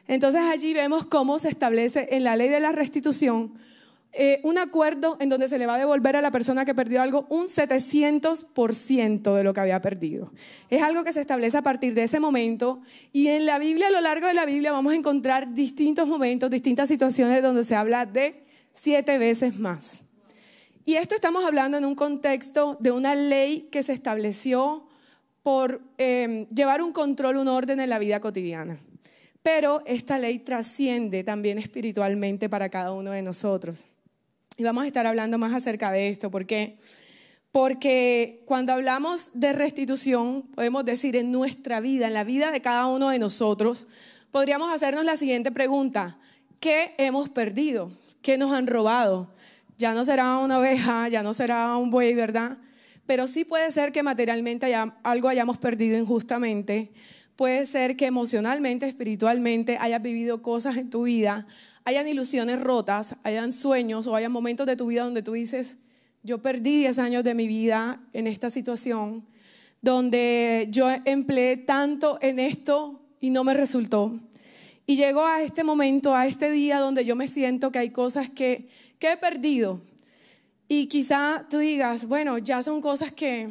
Entonces 0.08 0.42
allí 0.42 0.74
vemos 0.74 1.06
cómo 1.06 1.38
se 1.38 1.48
establece 1.48 2.08
en 2.10 2.24
la 2.24 2.36
ley 2.36 2.48
de 2.48 2.60
la 2.60 2.72
restitución 2.72 3.54
eh, 4.14 4.40
un 4.42 4.58
acuerdo 4.58 5.16
en 5.20 5.30
donde 5.30 5.48
se 5.48 5.58
le 5.58 5.64
va 5.64 5.76
a 5.76 5.78
devolver 5.78 6.16
a 6.16 6.20
la 6.20 6.30
persona 6.30 6.66
que 6.66 6.74
perdió 6.74 7.00
algo 7.00 7.24
un 7.30 7.46
700% 7.46 9.34
de 9.34 9.42
lo 9.42 9.54
que 9.54 9.60
había 9.60 9.80
perdido. 9.80 10.32
Es 10.68 10.82
algo 10.82 11.02
que 11.02 11.14
se 11.14 11.22
establece 11.22 11.56
a 11.56 11.62
partir 11.62 11.94
de 11.94 12.02
ese 12.02 12.20
momento 12.20 12.82
y 13.10 13.28
en 13.28 13.46
la 13.46 13.58
Biblia, 13.58 13.88
a 13.88 13.90
lo 13.90 14.02
largo 14.02 14.26
de 14.26 14.34
la 14.34 14.44
Biblia, 14.44 14.70
vamos 14.70 14.92
a 14.92 14.96
encontrar 14.96 15.54
distintos 15.54 16.06
momentos, 16.06 16.50
distintas 16.50 16.88
situaciones 16.88 17.42
donde 17.42 17.64
se 17.64 17.74
habla 17.74 18.04
de 18.04 18.44
siete 18.72 19.16
veces 19.16 19.58
más. 19.58 20.02
Y 20.84 20.94
esto 20.94 21.14
estamos 21.14 21.44
hablando 21.44 21.78
en 21.78 21.84
un 21.84 21.94
contexto 21.94 22.76
de 22.80 22.90
una 22.90 23.14
ley 23.14 23.68
que 23.70 23.82
se 23.82 23.92
estableció 23.92 24.84
por 25.42 25.80
eh, 25.98 26.46
llevar 26.54 26.82
un 26.82 26.92
control, 26.92 27.36
un 27.36 27.48
orden 27.48 27.80
en 27.80 27.88
la 27.88 27.98
vida 27.98 28.20
cotidiana. 28.20 28.78
Pero 29.42 29.82
esta 29.86 30.18
ley 30.18 30.40
trasciende 30.40 31.24
también 31.24 31.58
espiritualmente 31.58 32.48
para 32.48 32.68
cada 32.68 32.92
uno 32.92 33.12
de 33.12 33.22
nosotros. 33.22 33.84
Y 34.56 34.64
vamos 34.64 34.84
a 34.84 34.86
estar 34.86 35.06
hablando 35.06 35.38
más 35.38 35.52
acerca 35.52 35.92
de 35.92 36.08
esto, 36.08 36.30
porque 36.30 36.78
porque 37.52 38.42
cuando 38.46 38.72
hablamos 38.72 39.30
de 39.34 39.52
restitución, 39.52 40.42
podemos 40.54 40.86
decir 40.86 41.16
en 41.16 41.30
nuestra 41.30 41.80
vida, 41.80 42.06
en 42.06 42.14
la 42.14 42.24
vida 42.24 42.50
de 42.50 42.62
cada 42.62 42.86
uno 42.86 43.10
de 43.10 43.18
nosotros, 43.18 43.86
podríamos 44.30 44.72
hacernos 44.72 45.04
la 45.04 45.18
siguiente 45.18 45.52
pregunta, 45.52 46.18
¿qué 46.60 46.94
hemos 46.96 47.28
perdido? 47.28 47.92
¿Qué 48.22 48.38
nos 48.38 48.52
han 48.52 48.66
robado? 48.66 49.28
Ya 49.82 49.94
no 49.94 50.04
será 50.04 50.38
una 50.38 50.60
oveja, 50.60 51.08
ya 51.08 51.24
no 51.24 51.34
será 51.34 51.76
un 51.76 51.90
buey, 51.90 52.14
¿verdad? 52.14 52.56
Pero 53.04 53.26
sí 53.26 53.44
puede 53.44 53.72
ser 53.72 53.90
que 53.90 54.04
materialmente 54.04 54.72
algo 54.76 55.28
hayamos 55.28 55.58
perdido 55.58 55.98
injustamente, 55.98 56.92
puede 57.34 57.66
ser 57.66 57.96
que 57.96 58.06
emocionalmente, 58.06 58.86
espiritualmente 58.86 59.78
hayas 59.80 60.00
vivido 60.00 60.40
cosas 60.40 60.76
en 60.76 60.88
tu 60.88 61.02
vida, 61.02 61.48
hayan 61.84 62.06
ilusiones 62.06 62.60
rotas, 62.60 63.16
hayan 63.24 63.50
sueños 63.50 64.06
o 64.06 64.14
hayan 64.14 64.30
momentos 64.30 64.68
de 64.68 64.76
tu 64.76 64.86
vida 64.86 65.02
donde 65.02 65.20
tú 65.20 65.32
dices, 65.32 65.78
yo 66.22 66.40
perdí 66.40 66.78
10 66.82 67.00
años 67.00 67.24
de 67.24 67.34
mi 67.34 67.48
vida 67.48 68.00
en 68.12 68.28
esta 68.28 68.50
situación, 68.50 69.26
donde 69.80 70.68
yo 70.70 70.90
empleé 71.04 71.56
tanto 71.56 72.20
en 72.22 72.38
esto 72.38 73.02
y 73.20 73.30
no 73.30 73.42
me 73.42 73.52
resultó. 73.52 74.16
Y 74.86 74.96
llego 74.96 75.24
a 75.24 75.42
este 75.42 75.64
momento, 75.64 76.14
a 76.14 76.26
este 76.26 76.50
día 76.50 76.78
donde 76.78 77.04
yo 77.04 77.14
me 77.14 77.28
siento 77.28 77.70
que 77.70 77.78
hay 77.78 77.90
cosas 77.90 78.28
que, 78.28 78.68
que 79.02 79.10
he 79.10 79.16
perdido. 79.16 79.80
Y 80.68 80.86
quizá 80.86 81.44
tú 81.50 81.58
digas, 81.58 82.06
bueno, 82.06 82.38
ya 82.38 82.62
son 82.62 82.80
cosas 82.80 83.10
que, 83.10 83.48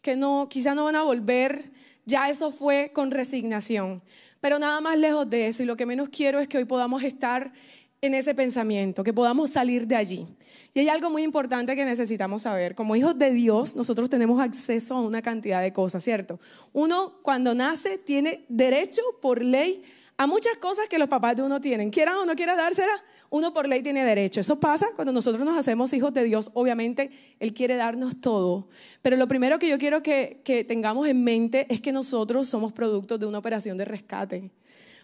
que 0.00 0.16
no, 0.16 0.48
quizá 0.50 0.74
no 0.74 0.82
van 0.82 0.96
a 0.96 1.04
volver, 1.04 1.70
ya 2.04 2.28
eso 2.28 2.50
fue 2.50 2.90
con 2.92 3.12
resignación. 3.12 4.02
Pero 4.40 4.58
nada 4.58 4.80
más 4.80 4.98
lejos 4.98 5.30
de 5.30 5.46
eso, 5.46 5.62
y 5.62 5.66
lo 5.66 5.76
que 5.76 5.86
menos 5.86 6.08
quiero 6.08 6.40
es 6.40 6.48
que 6.48 6.58
hoy 6.58 6.64
podamos 6.64 7.04
estar 7.04 7.52
en 8.02 8.14
ese 8.14 8.34
pensamiento, 8.34 9.04
que 9.04 9.12
podamos 9.12 9.52
salir 9.52 9.86
de 9.86 9.94
allí. 9.94 10.26
Y 10.74 10.80
hay 10.80 10.88
algo 10.88 11.08
muy 11.08 11.22
importante 11.22 11.76
que 11.76 11.84
necesitamos 11.84 12.42
saber. 12.42 12.74
Como 12.74 12.96
hijos 12.96 13.16
de 13.16 13.32
Dios, 13.32 13.76
nosotros 13.76 14.10
tenemos 14.10 14.40
acceso 14.40 14.96
a 14.96 15.00
una 15.00 15.22
cantidad 15.22 15.62
de 15.62 15.72
cosas, 15.72 16.02
¿cierto? 16.02 16.40
Uno 16.72 17.20
cuando 17.22 17.54
nace 17.54 17.98
tiene 17.98 18.44
derecho 18.48 19.02
por 19.20 19.40
ley 19.40 19.84
a 20.16 20.26
muchas 20.26 20.56
cosas 20.56 20.88
que 20.88 20.98
los 20.98 21.08
papás 21.08 21.36
de 21.36 21.42
uno 21.42 21.60
tienen. 21.60 21.90
Quiera 21.90 22.18
o 22.18 22.26
no 22.26 22.34
quiera 22.34 22.56
dársela, 22.56 22.92
uno 23.30 23.54
por 23.54 23.68
ley 23.68 23.82
tiene 23.82 24.04
derecho. 24.04 24.40
Eso 24.40 24.58
pasa 24.58 24.88
cuando 24.96 25.12
nosotros 25.12 25.44
nos 25.44 25.56
hacemos 25.56 25.92
hijos 25.92 26.12
de 26.12 26.24
Dios. 26.24 26.50
Obviamente, 26.54 27.08
Él 27.38 27.54
quiere 27.54 27.76
darnos 27.76 28.20
todo. 28.20 28.68
Pero 29.00 29.16
lo 29.16 29.28
primero 29.28 29.60
que 29.60 29.68
yo 29.68 29.78
quiero 29.78 30.02
que, 30.02 30.40
que 30.44 30.64
tengamos 30.64 31.06
en 31.06 31.22
mente 31.22 31.66
es 31.72 31.80
que 31.80 31.92
nosotros 31.92 32.48
somos 32.48 32.72
productos 32.72 33.20
de 33.20 33.26
una 33.26 33.38
operación 33.38 33.78
de 33.78 33.84
rescate. 33.84 34.50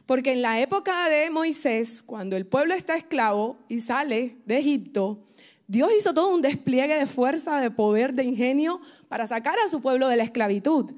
Porque 0.09 0.33
en 0.33 0.41
la 0.41 0.59
época 0.59 1.11
de 1.11 1.29
Moisés, 1.29 2.03
cuando 2.03 2.35
el 2.39 2.47
pueblo 2.47 2.73
está 2.73 2.97
esclavo 2.97 3.59
y 3.69 3.81
sale 3.81 4.39
de 4.47 4.57
Egipto, 4.57 5.19
Dios 5.67 5.91
hizo 5.99 6.15
todo 6.15 6.35
un 6.35 6.41
despliegue 6.41 6.95
de 6.95 7.07
fuerza, 7.07 7.61
de 7.61 7.71
poder, 7.71 8.15
de 8.15 8.25
ingenio 8.25 8.81
para 9.09 9.27
sacar 9.27 9.57
a 9.63 9.69
su 9.69 9.83
pueblo 9.83 10.09
de 10.09 10.17
la 10.17 10.25
esclavitud. 10.25 10.95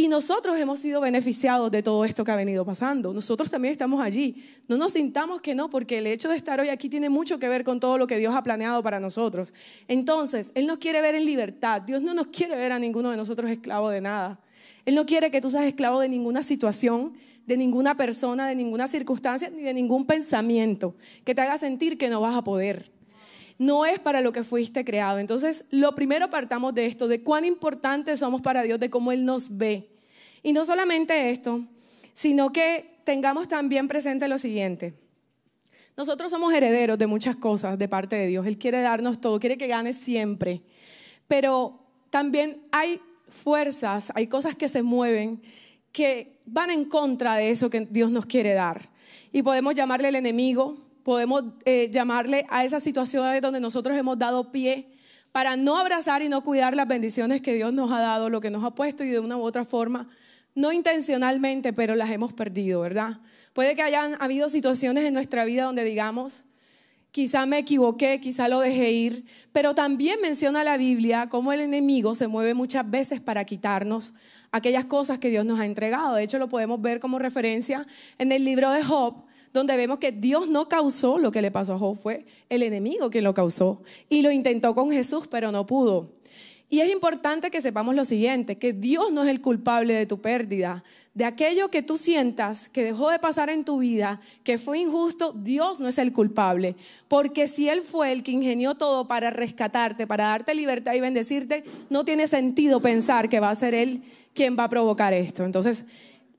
Y 0.00 0.08
nosotros 0.08 0.58
hemos 0.58 0.80
sido 0.80 0.98
beneficiados 1.02 1.70
de 1.70 1.82
todo 1.82 2.06
esto 2.06 2.24
que 2.24 2.30
ha 2.30 2.34
venido 2.34 2.64
pasando. 2.64 3.12
Nosotros 3.12 3.50
también 3.50 3.72
estamos 3.72 4.00
allí. 4.00 4.42
No 4.66 4.78
nos 4.78 4.94
sintamos 4.94 5.42
que 5.42 5.54
no, 5.54 5.68
porque 5.68 5.98
el 5.98 6.06
hecho 6.06 6.30
de 6.30 6.38
estar 6.38 6.58
hoy 6.58 6.70
aquí 6.70 6.88
tiene 6.88 7.10
mucho 7.10 7.38
que 7.38 7.46
ver 7.50 7.64
con 7.64 7.80
todo 7.80 7.98
lo 7.98 8.06
que 8.06 8.16
Dios 8.16 8.34
ha 8.34 8.42
planeado 8.42 8.82
para 8.82 8.98
nosotros. 8.98 9.52
Entonces, 9.88 10.52
Él 10.54 10.66
nos 10.66 10.78
quiere 10.78 11.02
ver 11.02 11.16
en 11.16 11.26
libertad. 11.26 11.82
Dios 11.82 12.00
no 12.00 12.14
nos 12.14 12.28
quiere 12.28 12.56
ver 12.56 12.72
a 12.72 12.78
ninguno 12.78 13.10
de 13.10 13.18
nosotros 13.18 13.50
esclavo 13.50 13.90
de 13.90 14.00
nada. 14.00 14.40
Él 14.86 14.94
no 14.94 15.04
quiere 15.04 15.30
que 15.30 15.42
tú 15.42 15.50
seas 15.50 15.64
esclavo 15.64 16.00
de 16.00 16.08
ninguna 16.08 16.42
situación, 16.42 17.12
de 17.44 17.58
ninguna 17.58 17.94
persona, 17.94 18.48
de 18.48 18.54
ninguna 18.54 18.88
circunstancia, 18.88 19.50
ni 19.50 19.64
de 19.64 19.74
ningún 19.74 20.06
pensamiento 20.06 20.94
que 21.26 21.34
te 21.34 21.42
haga 21.42 21.58
sentir 21.58 21.98
que 21.98 22.08
no 22.08 22.22
vas 22.22 22.36
a 22.36 22.42
poder. 22.42 22.90
No 23.60 23.84
es 23.84 23.98
para 23.98 24.22
lo 24.22 24.32
que 24.32 24.42
fuiste 24.42 24.86
creado. 24.86 25.18
Entonces, 25.18 25.66
lo 25.68 25.94
primero 25.94 26.30
partamos 26.30 26.74
de 26.74 26.86
esto, 26.86 27.08
de 27.08 27.22
cuán 27.22 27.44
importantes 27.44 28.20
somos 28.20 28.40
para 28.40 28.62
Dios, 28.62 28.80
de 28.80 28.88
cómo 28.88 29.12
Él 29.12 29.26
nos 29.26 29.58
ve. 29.58 29.90
Y 30.42 30.54
no 30.54 30.64
solamente 30.64 31.30
esto, 31.30 31.60
sino 32.14 32.52
que 32.52 32.96
tengamos 33.04 33.48
también 33.48 33.86
presente 33.86 34.28
lo 34.28 34.38
siguiente. 34.38 34.94
Nosotros 35.94 36.30
somos 36.30 36.54
herederos 36.54 36.98
de 36.98 37.06
muchas 37.06 37.36
cosas 37.36 37.78
de 37.78 37.86
parte 37.86 38.16
de 38.16 38.28
Dios. 38.28 38.46
Él 38.46 38.56
quiere 38.56 38.80
darnos 38.80 39.20
todo, 39.20 39.38
quiere 39.38 39.58
que 39.58 39.66
gane 39.66 39.92
siempre. 39.92 40.62
Pero 41.28 41.80
también 42.08 42.62
hay 42.72 42.98
fuerzas, 43.28 44.10
hay 44.14 44.26
cosas 44.26 44.54
que 44.54 44.70
se 44.70 44.82
mueven 44.82 45.42
que 45.92 46.40
van 46.46 46.70
en 46.70 46.86
contra 46.86 47.34
de 47.34 47.50
eso 47.50 47.68
que 47.68 47.80
Dios 47.82 48.10
nos 48.10 48.24
quiere 48.24 48.54
dar. 48.54 48.88
Y 49.32 49.42
podemos 49.42 49.74
llamarle 49.74 50.08
el 50.08 50.16
enemigo, 50.16 50.78
podemos 51.10 51.42
eh, 51.64 51.90
llamarle 51.90 52.46
a 52.50 52.64
esas 52.64 52.84
situaciones 52.84 53.42
donde 53.42 53.58
nosotros 53.58 53.98
hemos 53.98 54.16
dado 54.16 54.52
pie 54.52 54.92
para 55.32 55.56
no 55.56 55.76
abrazar 55.76 56.22
y 56.22 56.28
no 56.28 56.44
cuidar 56.44 56.76
las 56.76 56.86
bendiciones 56.86 57.42
que 57.42 57.52
Dios 57.52 57.72
nos 57.72 57.90
ha 57.90 57.98
dado, 57.98 58.30
lo 58.30 58.40
que 58.40 58.48
nos 58.48 58.62
ha 58.62 58.76
puesto 58.76 59.02
y 59.02 59.08
de 59.08 59.18
una 59.18 59.36
u 59.36 59.42
otra 59.42 59.64
forma, 59.64 60.08
no 60.54 60.70
intencionalmente, 60.70 61.72
pero 61.72 61.96
las 61.96 62.10
hemos 62.10 62.32
perdido, 62.32 62.82
¿verdad? 62.82 63.18
Puede 63.54 63.74
que 63.74 63.82
hayan 63.82 64.22
habido 64.22 64.48
situaciones 64.48 65.02
en 65.04 65.12
nuestra 65.12 65.44
vida 65.44 65.64
donde 65.64 65.82
digamos, 65.82 66.44
quizá 67.10 67.44
me 67.44 67.58
equivoqué, 67.58 68.20
quizá 68.20 68.46
lo 68.46 68.60
dejé 68.60 68.92
ir, 68.92 69.24
pero 69.50 69.74
también 69.74 70.20
menciona 70.22 70.62
la 70.62 70.76
Biblia 70.76 71.28
cómo 71.28 71.52
el 71.52 71.60
enemigo 71.60 72.14
se 72.14 72.28
mueve 72.28 72.54
muchas 72.54 72.88
veces 72.88 73.20
para 73.20 73.44
quitarnos 73.44 74.12
aquellas 74.52 74.84
cosas 74.84 75.18
que 75.18 75.30
Dios 75.30 75.44
nos 75.44 75.58
ha 75.58 75.66
entregado. 75.66 76.14
De 76.14 76.22
hecho, 76.22 76.38
lo 76.38 76.48
podemos 76.48 76.80
ver 76.80 77.00
como 77.00 77.18
referencia 77.18 77.84
en 78.16 78.30
el 78.30 78.44
libro 78.44 78.70
de 78.70 78.84
Job, 78.84 79.24
donde 79.52 79.76
vemos 79.76 79.98
que 79.98 80.12
Dios 80.12 80.48
no 80.48 80.68
causó 80.68 81.18
lo 81.18 81.32
que 81.32 81.42
le 81.42 81.50
pasó 81.50 81.74
a 81.74 81.78
Job, 81.78 81.96
fue 81.96 82.24
el 82.48 82.62
enemigo 82.62 83.10
quien 83.10 83.24
lo 83.24 83.34
causó. 83.34 83.82
Y 84.08 84.22
lo 84.22 84.30
intentó 84.30 84.74
con 84.74 84.90
Jesús, 84.90 85.26
pero 85.28 85.50
no 85.52 85.66
pudo. 85.66 86.20
Y 86.72 86.78
es 86.78 86.90
importante 86.92 87.50
que 87.50 87.60
sepamos 87.60 87.96
lo 87.96 88.04
siguiente, 88.04 88.56
que 88.56 88.72
Dios 88.72 89.10
no 89.10 89.24
es 89.24 89.28
el 89.28 89.40
culpable 89.40 89.92
de 89.92 90.06
tu 90.06 90.20
pérdida. 90.20 90.84
De 91.14 91.24
aquello 91.24 91.68
que 91.68 91.82
tú 91.82 91.96
sientas 91.96 92.68
que 92.68 92.84
dejó 92.84 93.10
de 93.10 93.18
pasar 93.18 93.50
en 93.50 93.64
tu 93.64 93.78
vida, 93.78 94.20
que 94.44 94.56
fue 94.56 94.78
injusto, 94.78 95.32
Dios 95.36 95.80
no 95.80 95.88
es 95.88 95.98
el 95.98 96.12
culpable. 96.12 96.76
Porque 97.08 97.48
si 97.48 97.68
Él 97.68 97.82
fue 97.82 98.12
el 98.12 98.22
que 98.22 98.30
ingenió 98.30 98.76
todo 98.76 99.08
para 99.08 99.30
rescatarte, 99.30 100.06
para 100.06 100.26
darte 100.26 100.54
libertad 100.54 100.94
y 100.94 101.00
bendecirte, 101.00 101.64
no 101.88 102.04
tiene 102.04 102.28
sentido 102.28 102.78
pensar 102.78 103.28
que 103.28 103.40
va 103.40 103.50
a 103.50 103.56
ser 103.56 103.74
Él 103.74 104.04
quien 104.32 104.56
va 104.56 104.64
a 104.64 104.68
provocar 104.68 105.12
esto. 105.12 105.42
Entonces, 105.42 105.86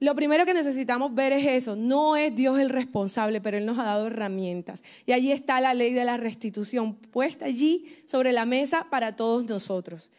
lo 0.02 0.16
primero 0.16 0.48
que 0.48 0.56
necesitamos 0.56 1.14
ver 1.14 1.32
es 1.32 1.46
eso. 1.46 1.76
No 1.76 2.16
es 2.16 2.36
Dios 2.36 2.60
el 2.60 2.70
responsable, 2.70 3.40
pero 3.40 3.58
Él 3.58 3.68
nos 3.68 3.78
ha 3.78 3.84
dado 3.84 4.08
herramientas. 4.08 4.84
Y 5.06 5.12
allí 5.12 5.32
está 5.32 5.62
la 5.62 5.76
ley 5.76 5.94
de 5.94 6.04
la 6.06 6.18
restitución 6.18 6.96
puesta 6.96 7.46
allí 7.46 7.86
sobre 8.08 8.32
la 8.32 8.46
mesa 8.46 8.88
para 8.90 9.16
todos 9.16 9.46
nosotros. 9.46 10.10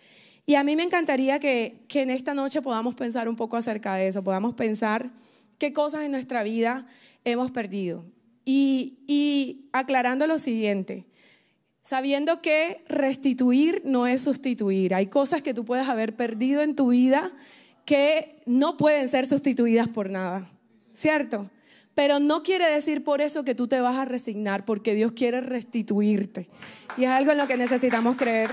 Y 0.47 0.55
a 0.55 0.63
mí 0.63 0.77
me 0.77 0.85
encantaría 0.85 1.41
que, 1.41 1.85
en 1.93 2.11
esta 2.11 2.33
noche 2.33 2.63
podamos 2.63 2.95
pensar 2.95 3.29
un 3.29 3.35
poco 3.35 3.57
acerca 3.57 3.97
de 3.97 4.07
eso, 4.07 4.23
podamos 4.23 4.55
pensar 4.55 5.11
qué 5.59 5.73
cosas 5.73 6.05
en 6.05 6.13
nuestra 6.13 6.45
vida 6.45 6.87
hemos 7.25 7.51
perdido. 7.51 8.05
Y, 8.45 8.99
y 9.09 9.69
aclarando 9.73 10.29
lo 10.29 10.39
siguiente, 10.39 11.07
sabiendo 11.83 12.41
que 12.41 12.85
restituir 12.87 13.83
no 13.85 14.07
es 14.07 14.21
sustituir. 14.21 14.95
Hay 14.95 15.09
cosas 15.09 15.43
que 15.43 15.55
tú 15.55 15.65
puedes 15.65 15.89
haber 15.89 16.15
perdido 16.15 16.63
en 16.63 16.77
tu 16.77 16.91
vida 16.91 17.33
que 17.85 18.43
no 18.47 18.77
pueden 18.77 19.09
ser 19.09 19.27
sustituidas 19.27 19.89
por 19.89 20.11
nada, 20.11 20.47
¿cierto? 20.93 21.51
Pero 21.95 22.21
no 22.21 22.43
quiere 22.43 22.71
decir 22.71 23.05
por 23.05 23.21
eso 23.21 23.45
que 23.45 23.55
tú 23.55 23.69
te 23.69 23.81
vas 23.81 23.97
a 23.97 24.05
resignar, 24.05 24.65
porque 24.65 24.95
Dios 24.95 25.13
quiere 25.13 25.41
restituirte. 25.41 26.49
Y 26.97 27.05
es 27.05 27.11
algo 27.11 27.33
en 27.33 27.39
lo 27.39 27.47
que 27.47 27.57
necesitamos 27.57 28.17
creer. 28.17 28.51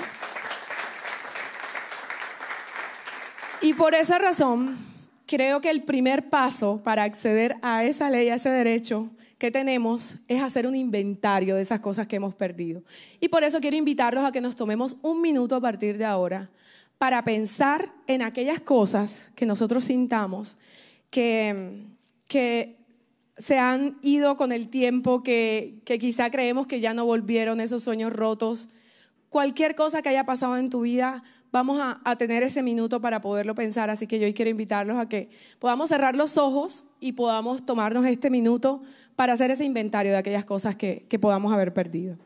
Y 3.62 3.74
por 3.74 3.93
esa 3.93 4.17
razón, 4.17 4.77
creo 5.25 5.62
que 5.62 5.69
el 5.69 5.83
primer 5.83 6.29
paso 6.29 6.81
para 6.83 7.03
acceder 7.03 7.57
a 7.62 7.83
esa 7.83 8.09
ley, 8.09 8.29
a 8.29 8.36
ese 8.36 8.50
derecho 8.50 9.09
que 9.38 9.51
tenemos, 9.51 10.17
es 10.27 10.41
hacer 10.41 10.67
un 10.67 10.75
inventario 10.75 11.55
de 11.55 11.62
esas 11.62 11.79
cosas 11.79 12.07
que 12.07 12.17
hemos 12.17 12.36
perdido. 12.36 12.83
Y 13.21 13.29
por 13.29 13.45
eso 13.45 13.62
quiero 13.62 13.77
invitarlos 13.77 14.25
a 14.25 14.33
que 14.33 14.41
nos 14.41 14.55
tomemos 14.55 14.98
un 15.01 15.21
minuto 15.21 15.55
a 15.55 15.62
partir 15.62 15.98
de 15.98 16.03
ahora 16.03 16.50
para 17.00 17.24
pensar 17.24 17.91
en 18.08 18.22
aquellas 18.22 18.60
cosas 18.60 19.32
que 19.36 19.46
nosotros 19.48 19.86
sintamos 19.86 20.58
que, 21.10 21.88
que 22.27 22.77
se 23.38 23.58
han 23.58 23.98
ido 24.01 24.36
con 24.36 24.51
el 24.51 24.68
tiempo, 24.68 25.24
que, 25.24 25.82
que 25.86 25.98
quizá 25.98 26.29
creemos 26.29 26.68
que 26.68 26.82
ya 26.82 26.94
no 26.94 27.06
volvieron 27.06 27.62
esos 27.62 27.84
sueños 27.84 28.12
rotos. 28.12 28.68
Cualquier 29.29 29.75
cosa 29.75 30.01
que 30.01 30.10
haya 30.10 30.25
pasado 30.25 30.58
en 30.58 30.70
tu 30.70 30.82
vida, 30.82 31.24
vamos 31.53 31.79
a, 31.79 32.01
a, 32.03 32.18
tener 32.18 32.44
ese 32.44 32.62
minuto 32.63 33.00
para 33.00 33.22
poderlo 33.22 33.56
pensar. 33.56 33.89
Así 33.89 34.06
que 34.06 34.20
yo 34.20 34.25
hoy 34.25 34.34
quiero 34.34 34.51
invitarlos 34.51 34.98
a 34.98 35.08
que 35.08 35.29
podamos 35.58 35.88
cerrar 35.88 36.18
los 36.18 36.38
ojos 36.38 36.84
y 37.00 37.13
podamos 37.13 37.65
tomarnos 37.65 38.06
este 38.08 38.29
minuto 38.29 38.82
para 39.15 39.34
hacer 39.34 39.51
ese 39.51 39.63
inventario 39.63 40.12
de 40.12 40.18
aquellas 40.18 40.44
cosas 40.44 40.75
que, 40.75 41.06
que 41.08 41.18
podamos 41.18 41.53
haber 41.53 41.74
perdido. 41.74 42.18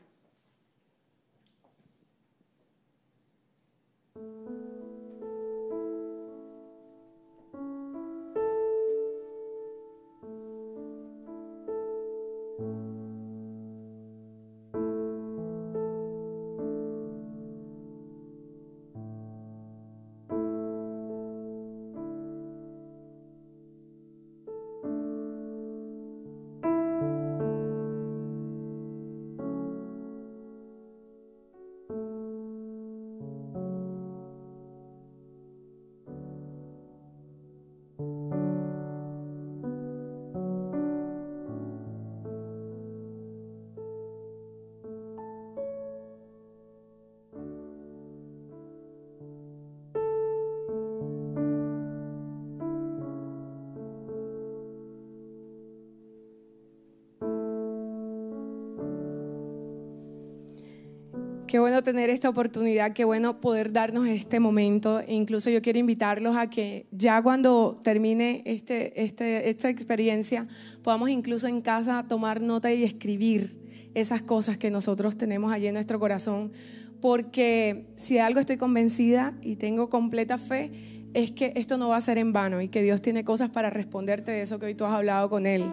Qué 61.54 61.60
bueno 61.60 61.84
tener 61.84 62.10
esta 62.10 62.30
oportunidad, 62.30 62.94
qué 62.94 63.04
bueno 63.04 63.40
poder 63.40 63.72
darnos 63.72 64.08
este 64.08 64.40
momento. 64.40 65.02
E 65.02 65.14
incluso 65.14 65.52
yo 65.52 65.62
quiero 65.62 65.78
invitarlos 65.78 66.36
a 66.36 66.50
que 66.50 66.88
ya 66.90 67.22
cuando 67.22 67.76
termine 67.84 68.42
este, 68.46 69.04
este, 69.04 69.52
esta 69.52 69.70
experiencia, 69.70 70.48
podamos 70.82 71.12
incluso 71.12 71.46
en 71.46 71.62
casa 71.62 72.08
tomar 72.10 72.42
nota 72.42 72.74
y 72.74 72.84
escribir 72.84 73.60
esas 73.94 74.24
cosas 74.24 74.58
que 74.58 74.72
nosotros 74.72 75.16
tenemos 75.16 75.54
allí 75.54 75.68
en 75.68 75.76
nuestro 75.76 76.00
corazón. 76.00 76.52
Porque 77.00 77.86
si 77.98 78.16
de 78.16 78.22
algo 78.22 78.40
estoy 78.40 78.58
convencida 78.58 79.36
y 79.44 79.58
tengo 79.58 79.92
completa 79.92 80.40
fe, 80.40 80.72
es 81.14 81.30
que 81.30 81.54
esto 81.56 81.78
no 81.78 81.90
va 81.90 81.98
a 81.98 82.02
ser 82.02 82.18
en 82.18 82.34
vano 82.34 82.64
y 82.64 82.70
que 82.70 82.82
Dios 82.82 83.00
tiene 83.00 83.24
cosas 83.24 83.52
para 83.52 83.70
responderte 83.70 84.32
de 84.32 84.42
eso 84.42 84.58
que 84.58 84.66
hoy 84.66 84.74
tú 84.74 84.86
has 84.86 84.94
hablado 84.94 85.30
con 85.30 85.46
Él. 85.46 85.64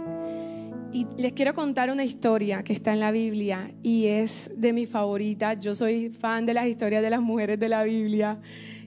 Y 0.92 1.06
les 1.16 1.32
quiero 1.32 1.54
contar 1.54 1.90
una 1.90 2.04
historia 2.04 2.64
que 2.64 2.73
está 2.73 2.92
en 2.92 2.99
la 2.99 3.12
Biblia 3.12 3.73
y 3.80 4.06
es 4.06 4.50
de 4.56 4.73
mi 4.73 4.87
favorita. 4.87 5.54
Yo 5.54 5.73
soy 5.73 6.11
fan 6.11 6.47
de 6.47 6.54
las 6.54 6.66
historias 6.66 7.00
de 7.00 7.11
las 7.11 7.20
mujeres 7.20 7.61
de 7.61 7.68
la 7.68 7.85
Biblia. 7.85 8.40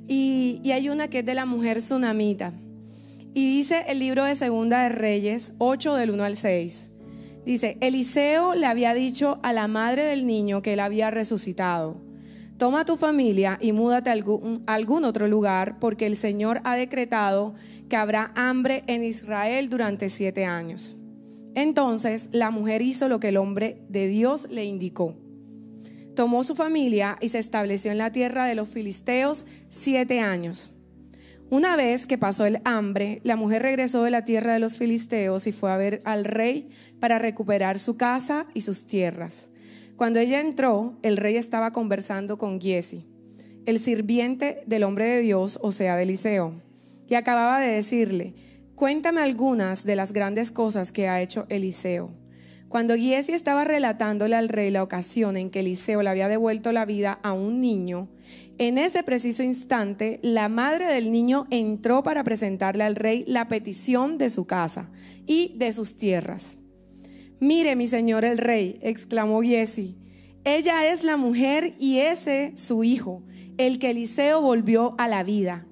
Y, 0.06 0.60
hay 0.74 0.90
una 0.90 1.08
que 1.08 1.20
es 1.20 1.26
de 1.26 1.34
la 1.34 1.46
mujer 1.46 1.78
tsunamita. 1.78 2.52
Y 3.34 3.58
dice 3.58 3.86
el 3.88 4.00
libro 4.00 4.26
de 4.26 4.36
Segunda 4.36 4.84
de 4.84 4.90
Reyes, 4.90 5.54
8 5.60 5.96
del 5.96 6.12
1 6.12 6.24
al 6.26 6.36
6. 6.36 6.92
Dice, 7.46 7.78
Eliseo 7.80 8.54
le 8.54 8.66
había 8.66 8.94
dicho 8.94 9.40
a 9.42 9.54
la 9.54 9.70
madre 9.70 10.04
del 10.04 10.28
niño 10.28 10.62
que 10.62 10.74
él 10.74 10.82
había 10.82 11.10
resucitado, 11.10 12.02
toma 12.58 12.86
tu 12.86 12.96
familia 12.96 13.58
y 13.60 13.72
múdate 13.72 14.10
a 14.10 14.14
a 14.14 14.74
algún 14.74 15.04
otro 15.04 15.28
lugar 15.28 15.80
porque 15.80 16.06
el 16.06 16.16
Señor 16.16 16.62
ha 16.64 16.76
decretado 16.76 17.54
que 17.90 17.96
habrá 17.96 18.32
hambre 18.36 18.84
en 18.88 19.04
Israel 19.04 19.70
durante 19.70 20.10
siete 20.10 20.46
años. 20.46 20.98
Entonces 21.56 22.30
la 22.32 22.52
mujer 22.52 22.82
hizo 22.82 23.08
lo 23.08 23.20
que 23.20 23.30
el 23.30 23.38
hombre 23.38 23.84
de 23.90 24.08
Dios 24.08 24.48
le 24.50 24.66
indicó. 24.66 25.16
Tomó 26.16 26.44
su 26.44 26.56
familia 26.56 27.18
y 27.22 27.30
se 27.30 27.40
estableció 27.40 27.92
en 27.92 27.98
la 27.98 28.12
tierra 28.12 28.46
de 28.46 28.56
los 28.56 28.70
filisteos 28.70 29.46
siete 29.70 30.20
años. 30.20 30.72
Una 31.50 31.76
vez 31.76 32.08
que 32.08 32.18
pasó 32.18 32.46
el 32.46 32.62
hambre, 32.66 33.20
la 33.24 33.36
mujer 33.36 33.62
regresó 33.62 34.04
de 34.04 34.12
la 34.12 34.26
tierra 34.26 34.54
de 34.54 34.60
los 34.60 34.78
filisteos 34.78 35.46
y 35.46 35.52
fue 35.52 35.72
a 35.72 35.78
ver 35.78 36.02
al 36.04 36.26
rey 36.26 36.70
para 37.00 37.20
recuperar 37.20 37.78
su 37.78 37.98
casa 37.98 38.48
y 38.54 38.62
sus 38.62 38.88
tierras. 38.88 39.52
Cuando 39.96 40.20
ella 40.20 40.42
entró, 40.42 40.98
el 41.04 41.18
rey 41.18 41.36
estaba 41.36 41.72
conversando 41.72 42.38
con 42.38 42.60
Giesi, 42.60 43.06
el 43.68 43.80
sirviente 43.80 44.64
del 44.66 44.84
hombre 44.84 45.06
de 45.06 45.20
Dios, 45.20 45.60
o 45.62 45.72
sea, 45.72 45.96
de 45.96 46.04
Eliseo, 46.04 46.60
y 47.08 47.14
acababa 47.16 47.60
de 47.60 47.74
decirle, 47.74 48.34
cuéntame 48.76 49.22
algunas 49.22 49.86
de 49.86 49.96
las 49.96 50.14
grandes 50.14 50.52
cosas 50.52 50.92
que 50.92 51.08
ha 51.08 51.22
hecho 51.22 51.46
Eliseo. 51.50 52.12
Cuando 52.70 52.96
Giesi 52.96 53.34
estaba 53.34 53.66
relatándole 53.66 54.36
al 54.36 54.50
rey 54.50 54.72
la 54.72 54.82
ocasión 54.82 55.38
en 55.38 55.52
que 55.52 55.60
Eliseo 55.60 56.02
le 56.02 56.10
había 56.10 56.28
devuelto 56.28 56.72
la 56.72 56.86
vida 56.86 57.20
a 57.22 57.32
un 57.32 57.62
niño, 57.62 58.10
en 58.58 58.80
ese 58.80 59.04
preciso 59.04 59.44
instante 59.44 60.20
la 60.24 60.50
madre 60.50 60.88
del 60.88 61.12
niño 61.12 61.46
entró 61.52 62.02
para 62.02 62.24
presentarle 62.24 62.84
al 62.84 62.96
rey 62.96 63.26
la 63.28 63.48
petición 63.48 64.18
de 64.18 64.32
su 64.32 64.46
casa 64.46 64.90
y 65.28 65.54
de 65.58 65.72
sus 65.72 65.98
tierras. 65.98 66.58
Mire, 67.40 67.76
mi 67.76 67.88
señor 67.88 68.26
el 68.26 68.38
rey, 68.38 68.80
exclamó 68.82 69.42
Giesi, 69.42 69.96
ella 70.46 70.92
es 70.92 71.04
la 71.04 71.16
mujer 71.16 71.74
y 71.80 72.00
ese 72.00 72.54
su 72.58 72.84
hijo, 72.84 73.24
el 73.58 73.80
que 73.80 73.92
Eliseo 73.92 74.42
volvió 74.42 74.96
a 74.98 75.08
la 75.08 75.24
vida. 75.24 75.66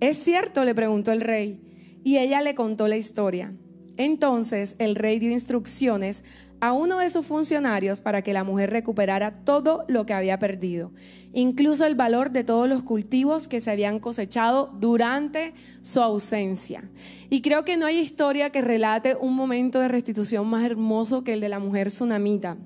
¿Es 0.00 0.18
cierto? 0.18 0.64
le 0.64 0.74
preguntó 0.74 1.12
el 1.12 1.20
rey, 1.20 1.60
y 2.04 2.18
ella 2.18 2.42
le 2.42 2.54
contó 2.54 2.88
la 2.88 2.96
historia. 2.96 3.54
Entonces 3.96 4.76
el 4.78 4.94
rey 4.94 5.18
dio 5.18 5.30
instrucciones 5.30 6.22
a 6.60 6.72
uno 6.72 6.98
de 6.98 7.10
sus 7.10 7.26
funcionarios 7.26 8.00
para 8.00 8.22
que 8.22 8.32
la 8.32 8.44
mujer 8.44 8.70
recuperara 8.70 9.32
todo 9.32 9.84
lo 9.88 10.06
que 10.06 10.12
había 10.12 10.38
perdido, 10.38 10.92
incluso 11.32 11.86
el 11.86 11.94
valor 11.94 12.30
de 12.30 12.44
todos 12.44 12.68
los 12.68 12.82
cultivos 12.82 13.46
que 13.46 13.60
se 13.60 13.70
habían 13.70 14.00
cosechado 14.00 14.72
durante 14.78 15.54
su 15.82 16.00
ausencia. 16.00 16.90
Y 17.30 17.42
creo 17.42 17.64
que 17.64 17.76
no 17.76 17.86
hay 17.86 17.98
historia 17.98 18.50
que 18.50 18.62
relate 18.62 19.14
un 19.14 19.34
momento 19.34 19.80
de 19.80 19.88
restitución 19.88 20.46
más 20.48 20.64
hermoso 20.64 21.22
que 21.22 21.34
el 21.34 21.40
de 21.40 21.48
la 21.48 21.60
mujer 21.60 21.88
tsunamita. 21.88 22.56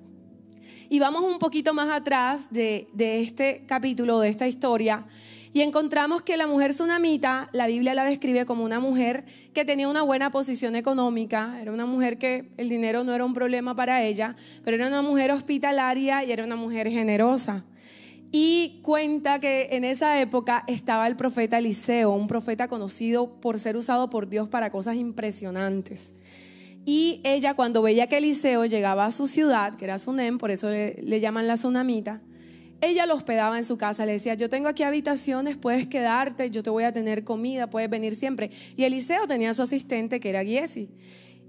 Y 0.88 0.98
vamos 0.98 1.22
un 1.22 1.38
poquito 1.38 1.72
más 1.74 1.90
atrás 1.90 2.48
de, 2.50 2.88
de 2.92 3.22
este 3.22 3.64
capítulo, 3.66 4.20
de 4.20 4.28
esta 4.28 4.46
historia, 4.46 5.06
y 5.54 5.60
encontramos 5.60 6.22
que 6.22 6.36
la 6.36 6.46
mujer 6.46 6.70
tsunamita, 6.70 7.50
la 7.52 7.66
Biblia 7.66 7.94
la 7.94 8.04
describe 8.04 8.46
como 8.46 8.64
una 8.64 8.80
mujer 8.80 9.24
que 9.52 9.64
tenía 9.64 9.88
una 9.88 10.02
buena 10.02 10.30
posición 10.30 10.76
económica, 10.76 11.58
era 11.60 11.72
una 11.72 11.84
mujer 11.84 12.16
que 12.16 12.50
el 12.56 12.70
dinero 12.70 13.04
no 13.04 13.14
era 13.14 13.24
un 13.24 13.34
problema 13.34 13.74
para 13.74 14.02
ella, 14.02 14.34
pero 14.64 14.76
era 14.76 14.88
una 14.88 15.02
mujer 15.02 15.30
hospitalaria 15.30 16.24
y 16.24 16.32
era 16.32 16.44
una 16.44 16.56
mujer 16.56 16.88
generosa. 16.88 17.64
Y 18.34 18.80
cuenta 18.82 19.40
que 19.40 19.68
en 19.72 19.84
esa 19.84 20.18
época 20.18 20.64
estaba 20.66 21.06
el 21.06 21.16
profeta 21.16 21.58
Eliseo, 21.58 22.12
un 22.12 22.28
profeta 22.28 22.66
conocido 22.66 23.38
por 23.40 23.58
ser 23.58 23.76
usado 23.76 24.08
por 24.08 24.30
Dios 24.30 24.48
para 24.48 24.70
cosas 24.70 24.96
impresionantes. 24.96 26.12
Y 26.86 27.20
ella 27.24 27.52
cuando 27.52 27.82
veía 27.82 28.06
que 28.06 28.16
Eliseo 28.16 28.64
llegaba 28.64 29.04
a 29.04 29.10
su 29.10 29.26
ciudad, 29.26 29.74
que 29.74 29.84
era 29.84 29.98
Sunem, 29.98 30.38
por 30.38 30.50
eso 30.50 30.70
le, 30.70 30.94
le 31.02 31.20
llaman 31.20 31.46
la 31.46 31.54
Tsunamita, 31.54 32.22
ella 32.82 33.06
lo 33.06 33.14
hospedaba 33.14 33.56
en 33.56 33.64
su 33.64 33.78
casa, 33.78 34.04
le 34.04 34.12
decía, 34.12 34.34
yo 34.34 34.50
tengo 34.50 34.68
aquí 34.68 34.82
habitaciones, 34.82 35.56
puedes 35.56 35.86
quedarte, 35.86 36.50
yo 36.50 36.64
te 36.64 36.70
voy 36.70 36.82
a 36.82 36.92
tener 36.92 37.22
comida, 37.22 37.70
puedes 37.70 37.88
venir 37.88 38.16
siempre. 38.16 38.50
Y 38.76 38.82
Eliseo 38.82 39.26
tenía 39.28 39.54
su 39.54 39.62
asistente 39.62 40.18
que 40.18 40.28
era 40.28 40.44
Giesi. 40.44 40.88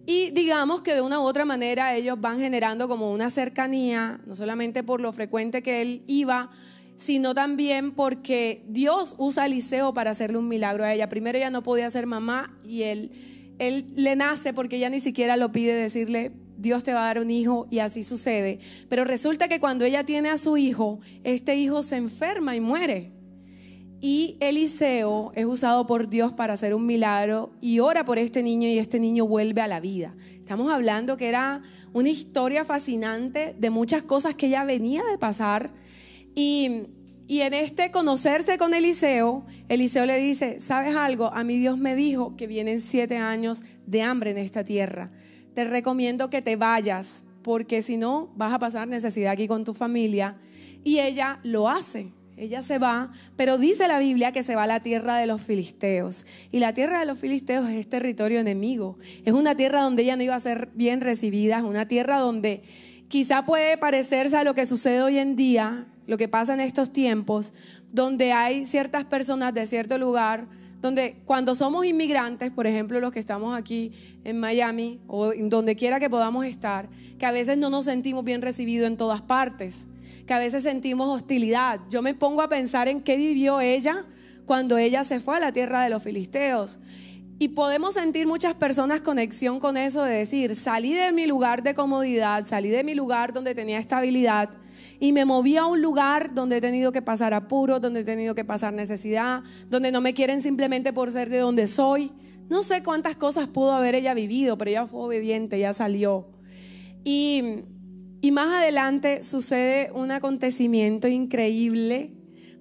Y 0.06 0.30
digamos 0.30 0.82
que 0.82 0.94
de 0.94 1.02
una 1.02 1.20
u 1.20 1.24
otra 1.24 1.44
manera 1.44 1.96
ellos 1.96 2.22
van 2.22 2.40
generando 2.40 2.88
como 2.88 3.12
una 3.12 3.32
cercanía, 3.32 4.22
no 4.28 4.36
solamente 4.36 4.84
por 4.84 5.02
lo 5.02 5.12
frecuente 5.12 5.64
que 5.64 5.82
él 5.82 6.04
iba, 6.06 6.52
sino 6.98 7.34
también 7.34 7.94
porque 7.94 8.64
Dios 8.68 9.16
usa 9.18 9.44
a 9.44 9.46
Eliseo 9.48 9.92
para 9.94 10.12
hacerle 10.12 10.38
un 10.38 10.48
milagro 10.48 10.84
a 10.84 10.94
ella. 10.94 11.10
Primero 11.10 11.40
ella 11.40 11.50
no 11.50 11.64
podía 11.64 11.90
ser 11.90 12.06
mamá 12.06 12.56
y 12.64 12.84
él, 12.84 13.12
él 13.58 13.88
le 13.96 14.16
nace 14.16 14.54
porque 14.54 14.76
ella 14.76 14.90
ni 14.92 15.00
siquiera 15.00 15.36
lo 15.36 15.52
pide 15.52 15.74
decirle, 15.74 16.32
Dios 16.64 16.82
te 16.82 16.94
va 16.94 17.02
a 17.02 17.08
dar 17.08 17.20
un 17.20 17.30
hijo 17.30 17.68
y 17.70 17.80
así 17.80 18.06
sucede. 18.06 18.60
Pero 18.88 19.04
resulta 19.04 19.50
que 19.50 19.60
cuando 19.60 19.84
ella 19.84 20.06
tiene 20.06 20.30
a 20.30 20.38
su 20.38 20.56
hijo, 20.56 21.02
este 21.26 21.58
hijo 21.58 21.84
se 21.84 21.98
enferma 21.98 22.56
y 22.56 22.62
muere. 22.62 23.12
Y 24.00 24.38
Eliseo 24.40 25.34
es 25.36 25.46
usado 25.46 25.86
por 25.86 26.10
Dios 26.10 26.32
para 26.32 26.54
hacer 26.54 26.74
un 26.74 26.86
milagro 26.86 27.52
y 27.60 27.80
ora 27.80 28.06
por 28.06 28.18
este 28.18 28.42
niño 28.44 28.70
y 28.70 28.80
este 28.80 28.98
niño 28.98 29.28
vuelve 29.28 29.60
a 29.60 29.68
la 29.68 29.82
vida. 29.82 30.16
Estamos 30.40 30.72
hablando 30.72 31.18
que 31.18 31.28
era 31.28 31.62
una 31.92 32.10
historia 32.10 32.64
fascinante 32.64 33.56
de 33.60 33.70
muchas 33.70 34.04
cosas 34.04 34.36
que 34.36 34.48
ella 34.48 34.64
venía 34.64 35.04
de 35.12 35.18
pasar. 35.18 35.70
Y, 36.34 36.84
y 37.28 37.42
en 37.42 37.54
este 37.54 37.92
conocerse 37.92 38.58
con 38.58 38.74
Eliseo, 38.74 39.46
Eliseo 39.68 40.06
le 40.06 40.18
dice, 40.18 40.62
¿sabes 40.62 40.96
algo? 40.96 41.28
A 41.34 41.44
mí 41.44 41.58
Dios 41.58 41.78
me 41.78 41.94
dijo 41.94 42.38
que 42.38 42.48
vienen 42.48 42.80
siete 42.80 43.18
años 43.18 43.64
de 43.86 44.02
hambre 44.02 44.32
en 44.32 44.38
esta 44.38 44.64
tierra 44.64 45.12
te 45.54 45.64
recomiendo 45.64 46.30
que 46.30 46.42
te 46.42 46.56
vayas, 46.56 47.24
porque 47.42 47.82
si 47.82 47.98
no 47.98 48.30
vas 48.36 48.54
a 48.54 48.60
pasar 48.60 48.88
necesidad 48.88 49.34
aquí 49.34 49.48
con 49.48 49.64
tu 49.64 49.74
familia. 49.74 50.36
Y 50.84 51.00
ella 51.00 51.40
lo 51.44 51.70
hace. 51.70 52.12
Ella 52.36 52.64
se 52.64 52.80
va, 52.80 53.12
pero 53.36 53.60
dice 53.60 53.88
la 53.88 54.00
Biblia 54.00 54.32
que 54.32 54.44
se 54.44 54.56
va 54.56 54.64
a 54.64 54.68
la 54.68 54.80
tierra 54.80 55.18
de 55.18 55.28
los 55.28 55.42
filisteos. 55.42 56.26
Y 56.52 56.60
la 56.60 56.74
tierra 56.74 57.00
de 57.00 57.06
los 57.06 57.20
filisteos 57.20 57.70
es 57.70 57.88
territorio 57.88 58.40
enemigo. 58.40 58.98
Es 59.24 59.34
una 59.34 59.56
tierra 59.56 59.82
donde 59.82 60.02
ella 60.02 60.16
no 60.16 60.24
iba 60.24 60.36
a 60.36 60.40
ser 60.40 60.70
bien 60.74 61.02
recibida, 61.02 61.60
es 61.60 61.64
una 61.64 61.88
tierra 61.88 62.18
donde 62.18 62.64
quizá 63.08 63.46
puede 63.46 63.78
parecerse 63.78 64.36
a 64.36 64.44
lo 64.44 64.56
que 64.56 64.66
sucede 64.66 65.04
hoy 65.04 65.20
en 65.20 65.36
día, 65.36 65.86
lo 66.08 66.18
que 66.18 66.28
pasa 66.28 66.56
en 66.56 66.60
estos 66.60 66.92
tiempos, 66.92 67.54
donde 67.92 68.34
hay 68.34 68.66
ciertas 68.66 69.06
personas 69.06 69.54
de 69.54 69.68
cierto 69.68 70.00
lugar 70.00 70.48
donde 70.84 71.16
cuando 71.24 71.56
somos 71.56 71.86
inmigrantes, 71.86 72.52
por 72.52 72.68
ejemplo 72.68 73.00
los 73.00 73.14
que 73.14 73.20
estamos 73.20 73.58
aquí 73.58 73.94
en 74.26 74.38
Miami 74.38 75.00
o 75.08 75.32
en 75.32 75.50
donde 75.50 75.78
quiera 75.78 75.98
que 75.98 76.10
podamos 76.10 76.46
estar, 76.46 76.90
que 77.18 77.26
a 77.26 77.32
veces 77.32 77.58
no 77.58 77.70
nos 77.70 77.86
sentimos 77.86 78.26
bien 78.26 78.42
recibidos 78.42 78.88
en 78.88 78.98
todas 78.98 79.22
partes, 79.22 79.88
que 80.28 80.34
a 80.34 80.40
veces 80.40 80.64
sentimos 80.64 81.08
hostilidad. 81.08 81.80
Yo 81.90 82.02
me 82.02 82.14
pongo 82.14 82.42
a 82.42 82.50
pensar 82.50 82.90
en 82.90 83.00
qué 83.00 83.16
vivió 83.16 83.62
ella 83.62 84.06
cuando 84.46 84.78
ella 84.78 85.06
se 85.06 85.22
fue 85.22 85.38
a 85.38 85.40
la 85.40 85.54
tierra 85.54 85.82
de 85.86 85.90
los 85.90 86.04
filisteos. 86.04 86.80
Y 87.40 87.50
podemos 87.50 87.96
sentir 87.96 88.28
muchas 88.28 88.54
personas 88.54 89.02
conexión 89.02 89.60
con 89.60 89.76
eso 89.76 90.04
de 90.04 90.16
decir, 90.16 90.56
salí 90.56 90.94
de 90.94 91.12
mi 91.12 91.26
lugar 91.26 91.64
de 91.64 91.74
comodidad, 91.74 92.46
salí 92.46 92.70
de 92.70 92.84
mi 92.84 92.94
lugar 92.94 93.34
donde 93.34 93.56
tenía 93.56 93.80
estabilidad 93.80 94.50
y 95.00 95.12
me 95.12 95.26
moví 95.26 95.58
a 95.58 95.66
un 95.66 95.82
lugar 95.82 96.34
donde 96.34 96.58
he 96.58 96.62
tenido 96.62 96.92
que 96.92 97.02
pasar 97.02 97.34
apuros, 97.34 97.82
donde 97.82 98.02
he 98.02 98.04
tenido 98.04 98.36
que 98.36 98.46
pasar 98.46 98.74
necesidad, 98.74 99.44
donde 99.70 99.92
no 99.92 100.00
me 100.00 100.14
quieren 100.14 100.42
simplemente 100.42 100.94
por 100.94 101.12
ser 101.12 101.30
de 101.30 101.40
donde 101.40 101.68
soy. 101.68 102.12
No 102.50 102.64
sé 102.64 102.84
cuántas 102.84 103.16
cosas 103.16 103.48
pudo 103.48 103.74
haber 103.74 103.96
ella 103.96 104.14
vivido, 104.14 104.58
pero 104.58 104.70
ella 104.70 104.88
fue 104.88 105.02
obediente, 105.02 105.60
ya 105.60 105.74
salió. 105.74 106.28
Y, 107.04 107.64
y 108.22 108.32
más 108.32 108.48
adelante 108.48 109.24
sucede 109.24 109.92
un 109.94 110.12
acontecimiento 110.12 111.08
increíble, 111.08 112.12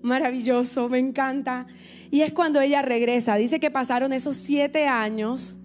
maravilloso, 0.02 0.88
me 0.88 0.98
encanta. 0.98 1.66
Y 2.10 2.20
es 2.20 2.32
cuando 2.32 2.60
ella 2.60 2.82
regresa. 2.82 3.36
Dice 3.36 3.60
que 3.60 3.70
pasaron 3.70 4.12
esos 4.12 4.36
siete 4.36 4.86
años 4.86 5.56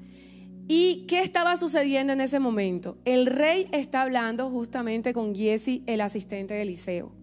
¿Y 0.69 1.06
qué 1.08 1.21
estaba 1.21 1.56
sucediendo 1.56 2.12
en 2.12 2.19
ese 2.19 2.39
momento? 2.41 2.97
El 3.06 3.26
rey 3.26 3.67
está 3.71 4.02
hablando 4.02 4.50
justamente 4.50 5.13
con 5.13 5.34
Giesi, 5.34 5.82
el 5.86 6.02
asistente 6.02 6.56
de 6.56 6.63
Eliseo. 6.63 7.16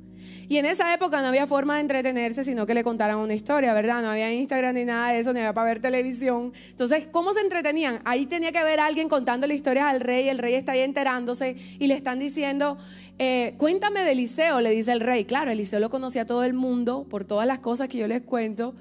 Y 0.49 0.59
en 0.59 0.67
esa 0.67 0.93
época 0.93 1.21
no 1.23 1.29
había 1.29 1.47
forma 1.47 1.77
de 1.77 1.83
entretenerse, 1.83 2.45
sino 2.45 2.67
que 2.67 2.75
le 2.75 2.85
contaran 2.85 3.19
una 3.19 3.35
historia, 3.35 3.73
¿verdad? 3.73 4.03
No 4.03 4.11
había 4.11 4.33
Instagram 4.33 4.75
ni 4.75 4.85
nada 4.85 5.13
de 5.13 5.21
eso, 5.21 5.33
ni 5.33 5.41
había 5.41 5.55
para 5.55 5.69
ver 5.69 5.81
televisión. 5.81 6.53
Entonces, 6.71 7.07
¿cómo 7.11 7.33
se 7.33 7.41
entretenían? 7.41 8.01
Ahí 8.05 8.27
tenía 8.27 8.53
que 8.53 8.59
haber 8.59 8.81
alguien 8.81 9.09
contando 9.09 9.47
la 9.47 9.55
historia 9.55 9.89
al 9.89 10.01
rey, 10.01 10.29
el 10.29 10.39
rey 10.39 10.55
está 10.55 10.73
ahí 10.73 10.81
enterándose 10.81 11.57
y 11.79 11.87
le 11.87 11.95
están 11.95 12.19
diciendo, 12.19 12.79
eh, 13.19 13.55
cuéntame 13.59 14.01
de 14.01 14.13
Eliseo, 14.13 14.61
le 14.61 14.71
dice 14.71 14.93
el 14.93 15.01
rey. 15.01 15.25
Claro, 15.25 15.51
Eliseo 15.51 15.81
lo 15.81 15.89
conocía 15.89 16.23
a 16.23 16.27
todo 16.27 16.45
el 16.45 16.55
mundo 16.55 17.07
por 17.09 17.25
todas 17.25 17.47
las 17.47 17.61
cosas 17.61 17.89
que 17.89 17.99
yo 17.99 18.09
les 18.09 18.23
cuento. 18.23 18.75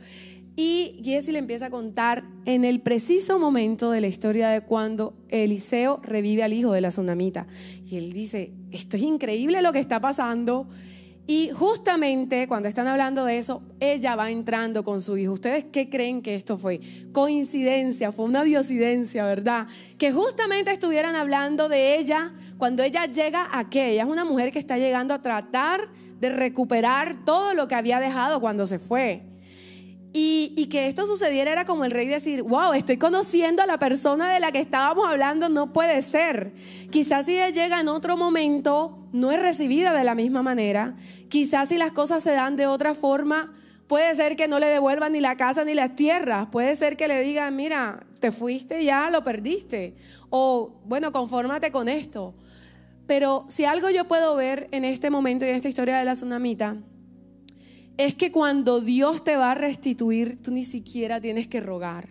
Y 0.56 1.02
Jesse 1.04 1.30
le 1.30 1.39
empieza 1.39 1.67
a 1.67 1.69
contar 1.71 2.23
en 2.45 2.63
el 2.63 2.80
preciso 2.80 3.39
momento 3.39 3.89
de 3.89 4.02
la 4.02 4.08
historia 4.08 4.49
de 4.49 4.62
cuando 4.62 5.15
Eliseo 5.30 5.99
revive 6.04 6.43
al 6.43 6.54
hijo 6.54 6.73
de 6.73 6.82
la 6.82 6.89
tsunamita. 6.89 7.47
Y 7.89 7.97
él 7.97 8.13
dice, 8.13 8.52
esto 8.71 8.97
es 8.97 9.04
increíble 9.04 9.62
lo 9.63 9.73
que 9.73 9.80
está 9.80 9.99
pasando. 9.99 10.67
Y 11.26 11.52
justamente 11.52 12.50
cuando 12.50 12.68
están 12.68 12.88
hablando 12.88 13.24
de 13.24 13.38
eso, 13.38 13.62
ella 13.80 14.16
va 14.16 14.30
entrando 14.30 14.84
con 14.84 15.00
su 15.00 15.16
hijo. 15.18 15.32
¿Ustedes 15.32 15.66
qué 15.72 15.90
creen 15.90 16.22
que 16.22 16.36
esto 16.36 16.58
fue? 16.58 16.82
Coincidencia, 17.14 18.12
fue 18.12 18.26
una 18.26 18.44
diosidencia, 18.44 19.24
¿verdad? 19.24 19.68
Que 19.98 20.12
justamente 20.12 20.72
estuvieran 20.72 21.16
hablando 21.16 21.70
de 21.70 21.98
ella 21.98 22.34
cuando 22.58 22.84
ella 22.84 23.06
llega 23.06 23.48
aquí. 23.58 23.80
Ella 23.80 24.04
es 24.04 24.10
una 24.10 24.26
mujer 24.26 24.52
que 24.52 24.60
está 24.60 24.78
llegando 24.78 25.14
a 25.14 25.22
tratar 25.22 25.90
de 26.20 26.30
recuperar 26.30 27.24
todo 27.24 27.54
lo 27.54 27.70
que 27.70 27.76
había 27.76 28.02
dejado 28.02 28.42
cuando 28.42 28.68
se 28.68 28.78
fue. 28.78 29.24
Y, 30.15 30.67
que 30.69 30.88
esto 30.88 31.08
sucediera 31.08 31.52
era 31.52 31.65
como 31.65 31.86
el 31.86 31.91
rey 31.91 32.08
decir, 32.08 32.43
wow, 32.43 32.73
estoy 32.73 32.97
conociendo 32.97 33.63
a 33.63 33.65
la 33.65 33.80
persona 33.80 34.32
de 34.32 34.39
la 34.39 34.52
que 34.52 34.60
estábamos 34.60 35.08
hablando, 35.08 35.49
no 35.49 35.73
puede 35.73 36.02
ser. 36.04 36.52
Quizás 36.91 37.26
si 37.26 37.34
ella 37.34 37.49
llega 37.49 37.80
en 37.80 37.88
otro 37.88 38.15
momento, 38.15 39.08
no 39.12 39.32
es 39.32 39.41
recibida 39.41 39.91
de 39.91 40.04
la 40.04 40.13
misma 40.13 40.43
manera. 40.43 40.95
Quizás 41.30 41.69
si 41.69 41.78
las 41.78 41.91
cosas 41.91 42.21
se 42.21 42.32
dan 42.32 42.56
de 42.56 42.67
otra 42.67 42.93
forma, 42.93 43.54
puede 43.88 44.13
ser 44.13 44.36
que 44.36 44.47
no 44.47 44.60
le 44.60 44.67
devuelvan 44.67 45.13
ni 45.13 45.19
la 45.19 45.36
casa 45.36 45.65
ni 45.65 45.73
las 45.73 45.95
tierras. 45.95 46.47
Puede 46.52 46.76
ser 46.76 46.95
que 46.95 47.08
le 47.08 47.21
digan, 47.21 47.56
mira, 47.56 48.06
te 48.19 48.32
fuiste 48.32 48.84
ya, 48.84 49.10
lo 49.10 49.23
perdiste. 49.23 49.95
O, 50.30 50.76
bueno, 50.86 51.12
confórmate 51.12 51.71
con 51.71 51.89
esto. 51.89 52.36
Pero 53.08 53.45
si 53.49 53.65
algo 53.65 53.89
yo 53.89 54.08
puedo 54.08 54.36
ver 54.36 54.69
en 54.71 54.86
este 54.86 55.10
momento 55.10 55.45
y 55.45 55.49
en 55.49 55.56
esta 55.56 55.69
historia 55.69 55.97
de 55.97 56.06
la 56.06 56.13
tsunamita, 56.13 56.78
es 57.97 58.15
que 58.15 58.32
cuando 58.32 58.82
Dios 58.82 59.23
te 59.23 59.36
va 59.38 59.51
a 59.51 59.56
restituir, 59.56 60.41
tú 60.41 60.51
ni 60.51 60.65
siquiera 60.65 61.21
tienes 61.21 61.47
que 61.47 61.60
rogar. 61.60 62.10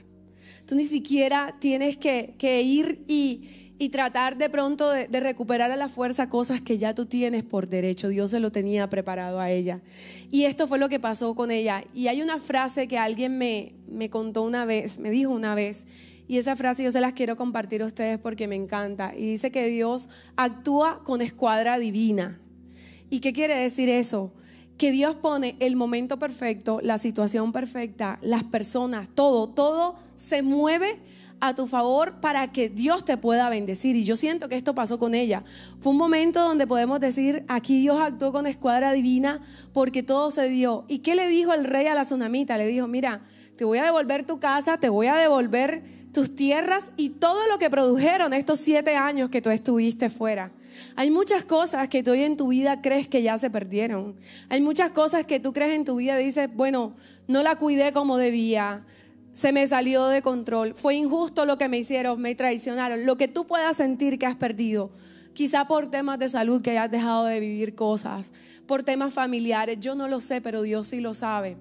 Tú 0.67 0.77
ni 0.77 0.85
siquiera 0.85 1.57
tienes 1.59 1.97
que, 1.97 2.63
ir 2.63 3.05
y, 3.09 3.89
tratar 3.91 4.39
de 4.39 4.49
pronto 4.49 4.91
de, 4.91 5.09
recuperar 5.21 5.73
a 5.73 5.77
la 5.77 5.89
fuerza 5.89 6.29
cosas 6.29 6.61
que 6.61 6.79
ya 6.79 6.95
tú 6.95 7.07
tienes 7.07 7.43
por 7.43 7.69
derecho. 7.69 8.09
Dios 8.09 8.31
se 8.31 8.39
lo 8.39 8.53
tenía 8.53 8.89
preparado 8.89 9.41
a 9.41 9.51
ella. 9.51 9.81
Y 10.31 10.45
esto 10.45 10.69
fue 10.69 10.79
lo 10.79 10.89
que 10.89 11.01
pasó 11.01 11.35
con 11.35 11.51
ella. 11.51 11.83
Y 11.93 12.07
hay 12.07 12.23
una 12.23 12.39
frase 12.39 12.87
que 12.87 12.97
alguien 12.97 13.37
me, 13.39 13.75
me 13.89 14.09
contó 14.09 14.43
una 14.43 14.65
vez, 14.65 15.01
me 15.01 15.11
dijo 15.11 15.33
una 15.33 15.57
vez, 15.57 15.85
y 16.29 16.39
esa 16.39 16.55
frase 16.55 16.85
yo 16.85 16.93
se 16.93 17.01
las 17.01 17.13
quiero 17.13 17.37
compartir 17.37 17.83
a 17.83 17.87
ustedes 17.87 18.19
porque 18.19 18.47
me 18.47 18.55
encanta. 18.55 19.13
Y 19.17 19.33
dice 19.33 19.51
que 19.51 19.67
Dios 19.67 20.09
actúa 20.37 21.03
con 21.03 21.21
escuadra 21.21 21.77
divina. 21.79 22.41
¿Y 23.11 23.19
qué 23.19 23.33
quiere 23.33 23.57
decir 23.57 23.89
eso? 23.89 24.33
Que 24.79 24.91
Dios 24.91 25.17
pone 25.17 25.57
el 25.61 25.77
momento 25.77 26.19
perfecto, 26.19 26.81
la 26.83 26.99
situación 26.99 27.53
perfecta, 27.53 28.19
las 28.23 28.43
personas, 28.45 29.09
todo, 29.15 29.49
todo 29.49 29.97
se 30.17 30.43
mueve 30.43 30.99
a 31.43 31.57
tu 31.57 31.67
favor 31.67 32.21
para 32.21 32.53
que 32.53 32.69
Dios 32.69 33.05
te 33.05 33.17
pueda 33.17 33.49
bendecir. 33.49 33.97
Y 33.97 34.05
yo 34.05 34.15
siento 34.15 34.49
que 34.49 34.57
esto 34.57 34.77
pasó 34.77 35.01
con 35.01 35.13
ella. 35.13 35.43
Fue 35.81 35.91
un 35.91 35.99
momento 35.99 36.41
donde 36.41 36.69
podemos 36.69 37.01
decir, 37.01 37.45
aquí 37.49 37.81
Dios 37.81 38.01
actuó 38.01 38.31
con 38.31 38.47
escuadra 38.47 38.93
divina 38.93 39.41
porque 39.73 40.05
todo 40.05 40.31
se 40.31 40.49
dio. 40.49 40.85
¿Y 40.87 41.01
qué 41.01 41.17
le 41.17 41.27
dijo 41.27 41.53
el 41.53 41.65
rey 41.65 41.89
a 41.89 41.95
la 41.95 42.05
tsunamita? 42.05 42.57
Le 42.57 42.69
dijo, 42.69 42.87
mira, 42.87 43.23
te 43.57 43.65
voy 43.65 43.79
a 43.79 43.85
devolver 43.85 44.25
tu 44.25 44.39
casa, 44.39 44.79
te 44.79 44.89
voy 44.89 45.09
a 45.09 45.17
devolver 45.17 45.83
tus 46.13 46.37
tierras 46.37 46.93
y 46.97 47.11
todo 47.11 47.49
lo 47.49 47.59
que 47.59 47.71
produjeron 47.71 48.33
estos 48.35 48.61
siete 48.61 48.95
años 48.95 49.29
que 49.29 49.43
tú 49.43 49.51
estuviste 49.51 50.11
fuera. 50.11 50.53
Hay 50.97 51.11
muchas 51.11 51.45
cosas 51.45 51.89
que 51.89 52.03
tú 52.03 52.13
hoy 52.13 52.23
en 52.23 52.37
tu 52.37 52.49
vida 52.49 52.81
crees 52.83 53.09
que 53.09 53.23
ya 53.23 53.39
se 53.39 53.51
perdieron. 53.51 54.17
Hay 54.49 54.61
muchas 54.61 54.93
cosas 54.93 55.25
que 55.25 55.41
tú 55.41 55.53
crees 55.53 55.75
en 55.75 55.85
tu 55.85 55.97
vida 55.97 56.21
y 56.21 56.25
dices, 56.25 56.49
bueno, 56.55 56.95
no 57.27 57.43
la 57.43 57.57
cuidé 57.57 57.93
como 57.93 58.19
debía, 58.19 58.85
se 59.33 59.53
me 59.53 59.67
salió 59.67 60.07
de 60.09 60.21
control, 60.21 60.75
fue 60.75 60.95
injusto 60.95 61.47
lo 61.47 61.57
que 61.57 61.69
me 61.69 61.79
hicieron, 61.79 62.21
me 62.21 62.35
traicionaron. 62.35 63.07
Lo 63.07 63.17
que 63.17 63.29
tú 63.29 63.47
puedas 63.47 63.77
sentir 63.77 64.19
que 64.19 64.27
has 64.27 64.37
perdido, 64.37 64.91
quizá 65.33 65.67
por 65.67 65.91
temas 65.91 66.19
de 66.19 66.29
salud 66.29 66.61
que 66.61 66.73
hayas 66.73 66.91
dejado 66.91 67.25
de 67.25 67.41
vivir 67.41 67.75
cosas, 67.75 68.33
por 68.67 68.83
temas 68.83 69.15
familiares, 69.15 69.81
yo 69.81 69.95
no 69.95 70.09
lo 70.09 70.21
sé, 70.21 70.41
pero 70.41 70.63
Dios 70.63 70.89
sí 70.89 71.01
lo 71.01 71.15
sabe. 71.15 71.57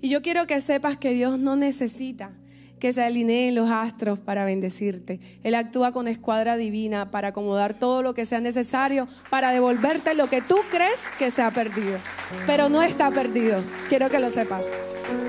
Y 0.00 0.08
yo 0.08 0.22
quiero 0.22 0.46
que 0.46 0.60
sepas 0.60 0.96
que 0.96 1.12
Dios 1.12 1.38
no 1.38 1.56
necesita 1.56 2.32
que 2.78 2.92
se 2.92 3.02
alineen 3.02 3.54
los 3.54 3.70
astros 3.70 4.18
para 4.18 4.44
bendecirte. 4.44 5.20
Él 5.42 5.54
actúa 5.54 5.92
con 5.92 6.08
escuadra 6.08 6.56
divina 6.56 7.10
para 7.10 7.28
acomodar 7.28 7.78
todo 7.78 8.02
lo 8.02 8.14
que 8.14 8.24
sea 8.26 8.40
necesario 8.40 9.08
para 9.30 9.52
devolverte 9.52 10.14
lo 10.14 10.28
que 10.28 10.42
tú 10.42 10.56
crees 10.70 10.98
que 11.18 11.30
se 11.30 11.42
ha 11.42 11.50
perdido. 11.50 11.98
Pero 12.46 12.68
no 12.68 12.82
está 12.82 13.10
perdido, 13.10 13.62
quiero 13.88 14.10
que 14.10 14.18
lo 14.18 14.30
sepas. 14.30 14.64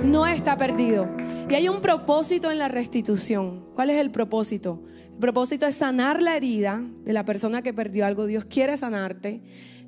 No 0.04 0.28
está 0.28 0.58
perdido. 0.58 1.08
Y 1.50 1.56
hay 1.56 1.70
un 1.70 1.82
propósito 1.82 2.52
en 2.52 2.58
la 2.58 2.68
restitución. 2.68 3.66
¿Cuál 3.74 3.90
es 3.90 3.98
el 3.98 4.12
propósito? 4.12 4.84
El 5.14 5.20
propósito 5.20 5.66
es 5.66 5.76
sanar 5.76 6.22
la 6.22 6.36
herida 6.36 6.84
de 7.04 7.14
la 7.14 7.24
persona 7.24 7.62
que 7.62 7.74
perdió 7.74 8.06
algo. 8.06 8.26
Dios 8.26 8.46
quiere 8.46 8.76
sanarte. 8.76 9.42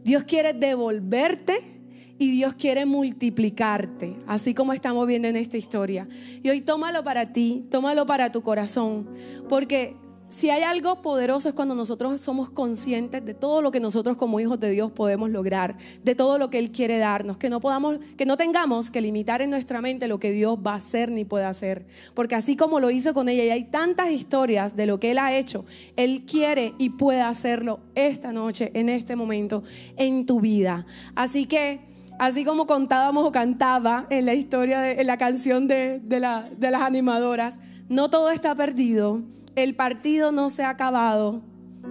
Dios 0.03 0.23
quiere 0.23 0.53
devolverte 0.53 1.78
y 2.19 2.31
Dios 2.31 2.53
quiere 2.53 2.85
multiplicarte, 2.85 4.17
así 4.27 4.53
como 4.53 4.73
estamos 4.73 5.07
viendo 5.07 5.27
en 5.27 5.37
esta 5.37 5.57
historia. 5.57 6.07
Y 6.43 6.49
hoy 6.49 6.61
tómalo 6.61 7.03
para 7.03 7.31
ti, 7.33 7.65
tómalo 7.71 8.05
para 8.05 8.31
tu 8.31 8.43
corazón, 8.43 9.07
porque 9.47 9.95
si 10.29 10.51
hay 10.51 10.61
algo 10.61 11.01
poderoso 11.01 11.49
es 11.49 11.55
cuando 11.55 11.73
nosotros 11.73 12.21
somos 12.21 12.51
conscientes 12.51 13.25
de 13.25 13.33
todo 13.33 13.63
lo 13.63 13.71
que 13.71 13.79
nosotros 13.79 14.15
como 14.15 14.39
hijos 14.39 14.59
de 14.59 14.69
Dios 14.69 14.91
podemos 14.91 15.31
lograr, 15.31 15.75
de 16.03 16.13
todo 16.13 16.37
lo 16.37 16.51
que 16.51 16.59
él 16.59 16.71
quiere 16.71 16.99
darnos, 16.99 17.37
que 17.37 17.49
no 17.49 17.59
podamos 17.59 17.97
que 18.15 18.27
no 18.27 18.37
tengamos 18.37 18.91
que 18.91 19.01
limitar 19.01 19.41
en 19.41 19.49
nuestra 19.49 19.81
mente 19.81 20.07
lo 20.07 20.19
que 20.19 20.31
Dios 20.31 20.59
va 20.65 20.73
a 20.73 20.75
hacer 20.75 21.09
ni 21.09 21.25
puede 21.25 21.45
hacer, 21.45 21.87
porque 22.13 22.35
así 22.35 22.55
como 22.55 22.79
lo 22.79 22.91
hizo 22.91 23.13
con 23.15 23.27
ella 23.27 23.43
y 23.43 23.49
hay 23.49 23.63
tantas 23.63 24.11
historias 24.11 24.75
de 24.75 24.85
lo 24.85 24.99
que 24.99 25.11
él 25.11 25.17
ha 25.17 25.35
hecho, 25.35 25.65
él 25.95 26.25
quiere 26.27 26.73
y 26.77 26.91
puede 26.91 27.21
hacerlo 27.21 27.79
esta 27.95 28.31
noche, 28.31 28.71
en 28.75 28.89
este 28.89 29.15
momento 29.15 29.63
en 29.97 30.27
tu 30.27 30.41
vida. 30.41 30.85
Así 31.15 31.45
que 31.45 31.88
así 32.19 32.45
como 32.45 32.67
contábamos 32.67 33.25
o 33.25 33.31
cantaba 33.31 34.05
en 34.11 34.25
la 34.25 34.35
historia, 34.35 34.91
en 34.91 35.07
la 35.07 35.17
canción 35.17 35.67
de, 35.67 35.99
de 35.99 36.19
las 36.19 36.81
animadoras, 36.81 37.59
no 37.87 38.09
todo 38.09 38.29
está 38.29 38.53
perdido, 38.53 39.23
el 39.55 39.75
partido 39.75 40.31
no 40.31 40.49
se 40.49 40.63
ha 40.63 40.69
acabado, 40.69 41.41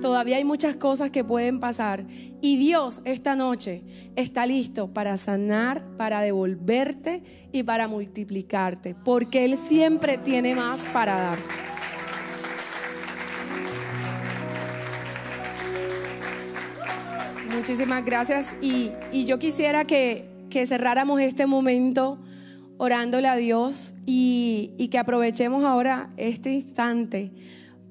todavía 0.00 0.36
hay 0.36 0.44
muchas 0.44 0.76
cosas 0.76 1.10
que 1.10 1.24
pueden 1.24 1.58
pasar 1.58 2.04
y 2.40 2.56
Dios 2.58 3.00
esta 3.04 3.34
noche 3.34 3.82
está 4.16 4.46
listo 4.46 4.88
para 4.88 5.16
sanar, 5.16 5.82
para 5.96 6.20
devolverte 6.20 7.22
y 7.50 7.62
para 7.62 7.88
multiplicarte, 7.88 8.94
porque 8.94 9.44
Él 9.44 9.56
siempre 9.56 10.18
tiene 10.18 10.54
más 10.54 10.80
para 10.92 11.16
dar. 11.16 11.77
Muchísimas 17.58 18.04
gracias. 18.04 18.54
Y, 18.60 18.92
yo 19.24 19.40
quisiera 19.40 19.84
que, 19.84 20.30
cerráramos 20.64 21.20
este 21.20 21.44
momento 21.44 22.20
orándole 22.76 23.26
a 23.26 23.34
Dios 23.34 23.94
y, 24.06 24.74
y, 24.78 24.88
que 24.88 24.98
aprovechemos 24.98 25.64
ahora 25.64 26.08
este 26.16 26.52
instante. 26.52 27.32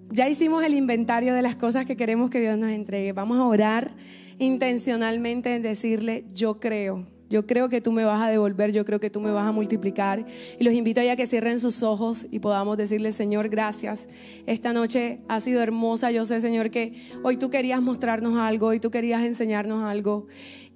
Ya 0.10 0.30
hicimos 0.30 0.64
el 0.64 0.74
inventario 0.74 1.34
de 1.34 1.42
las 1.42 1.58
cosas 1.58 1.86
que 1.86 1.98
queremos 1.98 2.30
que 2.30 2.40
Dios 2.40 2.58
nos 2.58 2.70
entregue. 2.70 3.12
Vamos 3.12 3.40
a 3.40 3.44
orar 3.44 3.92
intencionalmente 4.40 5.54
en 5.54 5.64
decirle, 5.64 6.24
yo 6.34 6.62
creo 6.62 7.06
yo 7.30 7.46
creo 7.46 7.70
que 7.70 7.82
tú 7.82 7.92
me 7.92 8.06
vas 8.06 8.22
a 8.22 8.30
devolver, 8.30 8.72
yo 8.72 8.86
creo 8.86 9.00
que 9.00 9.10
tú 9.10 9.20
me 9.20 9.32
vas 9.32 9.48
a 9.48 9.52
multiplicar. 9.52 10.26
Y 10.60 10.64
los 10.64 10.74
invito 10.74 11.02
a 11.02 11.16
que 11.16 11.28
cierren 11.28 11.60
sus 11.60 11.84
ojos 11.84 12.26
y 12.32 12.40
podamos 12.40 12.78
decirle, 12.78 13.12
Señor, 13.12 13.50
gracias. 13.50 14.08
Esta 14.46 14.74
noche 14.74 15.20
ha 15.28 15.40
sido 15.42 15.62
hermosa. 15.62 16.12
Yo 16.12 16.26
sé, 16.26 16.40
Señor, 16.42 16.70
que 16.70 16.94
hoy 17.24 17.38
tú 17.38 17.50
querías 17.50 17.82
mostrarnos 17.82 18.38
algo, 18.38 18.68
hoy 18.68 18.80
tú 18.80 18.92
querías 18.92 19.24
enseñarnos 19.24 19.84
algo. 19.84 20.28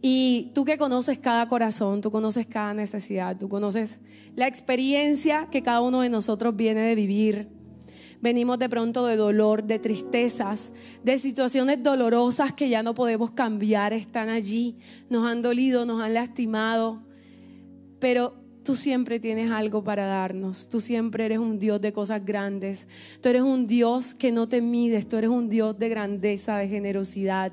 Y 0.01 0.51
tú 0.55 0.65
que 0.65 0.77
conoces 0.77 1.19
cada 1.19 1.47
corazón, 1.47 2.01
tú 2.01 2.09
conoces 2.11 2.47
cada 2.47 2.73
necesidad, 2.73 3.37
tú 3.37 3.47
conoces 3.47 3.99
la 4.35 4.47
experiencia 4.47 5.47
que 5.51 5.61
cada 5.61 5.81
uno 5.81 6.01
de 6.01 6.09
nosotros 6.09 6.55
viene 6.55 6.81
de 6.81 6.95
vivir. 6.95 7.60
Venimos 8.21 8.59
de 8.59 8.69
pronto 8.69 9.05
de 9.07 9.15
dolor, 9.15 9.63
de 9.63 9.79
tristezas, 9.79 10.71
de 11.03 11.17
situaciones 11.17 11.81
dolorosas 11.81 12.53
que 12.53 12.69
ya 12.69 12.83
no 12.83 12.93
podemos 12.93 13.31
cambiar, 13.31 13.93
están 13.93 14.29
allí, 14.29 14.77
nos 15.09 15.25
han 15.25 15.41
dolido, 15.41 15.85
nos 15.87 16.01
han 16.01 16.13
lastimado, 16.13 17.01
pero 17.99 18.35
tú 18.63 18.75
siempre 18.75 19.19
tienes 19.19 19.49
algo 19.49 19.83
para 19.83 20.05
darnos, 20.05 20.69
tú 20.69 20.79
siempre 20.79 21.25
eres 21.25 21.39
un 21.39 21.57
Dios 21.57 21.81
de 21.81 21.91
cosas 21.91 22.23
grandes, 22.23 22.87
tú 23.21 23.29
eres 23.29 23.41
un 23.41 23.65
Dios 23.65 24.13
que 24.13 24.31
no 24.31 24.47
te 24.47 24.61
mides, 24.61 25.09
tú 25.09 25.17
eres 25.17 25.31
un 25.31 25.49
Dios 25.49 25.77
de 25.79 25.89
grandeza, 25.89 26.57
de 26.57 26.67
generosidad, 26.67 27.51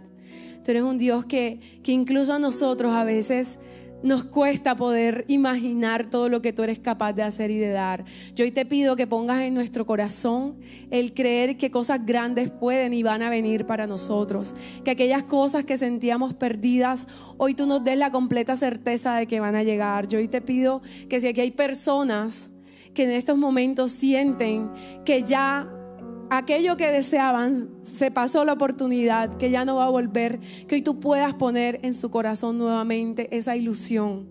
tú 0.65 0.71
eres 0.71 0.83
un 0.83 0.99
Dios 0.99 1.25
que, 1.25 1.61
que 1.83 1.93
incluso 1.93 2.35
a 2.35 2.39
nosotros 2.39 2.93
a 2.93 3.05
veces 3.05 3.59
nos 4.03 4.25
cuesta 4.25 4.77
poder 4.77 5.25
imaginar 5.29 6.07
todo 6.07 6.29
lo 6.29 6.41
que 6.41 6.53
tú 6.53 6.63
eres 6.63 6.79
capaz 6.79 7.13
de 7.13 7.23
hacer 7.23 7.51
y 7.51 7.59
de 7.59 7.71
dar. 7.71 8.05
Yo 8.35 8.45
hoy 8.45 8.53
te 8.53 8.65
pido 8.65 8.97
que 8.97 9.07
pongas 9.07 9.43
en 9.43 9.55
nuestro 9.55 9.87
corazón 9.87 10.57
el 10.91 11.15
creer 11.15 11.57
que 11.57 11.71
cosas 11.71 12.05
grandes 12.05 12.51
pueden 12.51 12.95
y 12.95 13.03
van 13.03 13.23
a 13.23 13.31
venir 13.31 13.67
para 13.67 13.87
nosotros. 13.87 14.55
Que 14.85 14.93
aquellas 14.93 15.25
cosas 15.25 15.65
que 15.65 15.77
sentíamos 15.77 16.35
perdidas, 16.35 17.07
hoy 17.37 17.55
tú 17.55 17.67
nos 17.67 17.83
des 17.83 17.99
la 17.99 18.11
completa 18.11 18.57
certeza 18.57 19.17
de 19.17 19.27
que 19.27 19.41
van 19.41 19.57
a 19.57 19.63
llegar. 19.63 20.09
Yo 20.09 20.19
hoy 20.19 20.29
te 20.29 20.41
pido 20.41 20.83
que 21.09 21.21
si 21.21 21.29
aquí 21.29 21.41
hay 21.41 21.51
personas 21.51 22.51
que 22.95 23.05
en 23.05 23.11
estos 23.11 23.37
momentos 23.37 23.93
sienten 23.93 24.71
que 25.05 25.23
ya 25.23 25.69
aquello 26.31 26.77
que 26.77 26.89
deseaban, 26.89 27.69
se 27.83 28.11
pasó 28.11 28.45
la 28.45 28.55
oportunidad, 28.55 29.37
que 29.37 29.51
ya 29.51 29.65
no 29.65 29.77
va 29.77 29.87
a 29.87 29.91
volver, 29.91 30.41
que 30.67 30.77
hoy 30.77 30.83
tú 30.83 31.01
puedas 31.01 31.35
poner 31.35 31.81
en 31.83 31.95
su 31.95 32.11
corazón 32.11 32.59
nuevamente 32.59 33.37
esa 33.37 33.57
ilusión. 33.57 34.29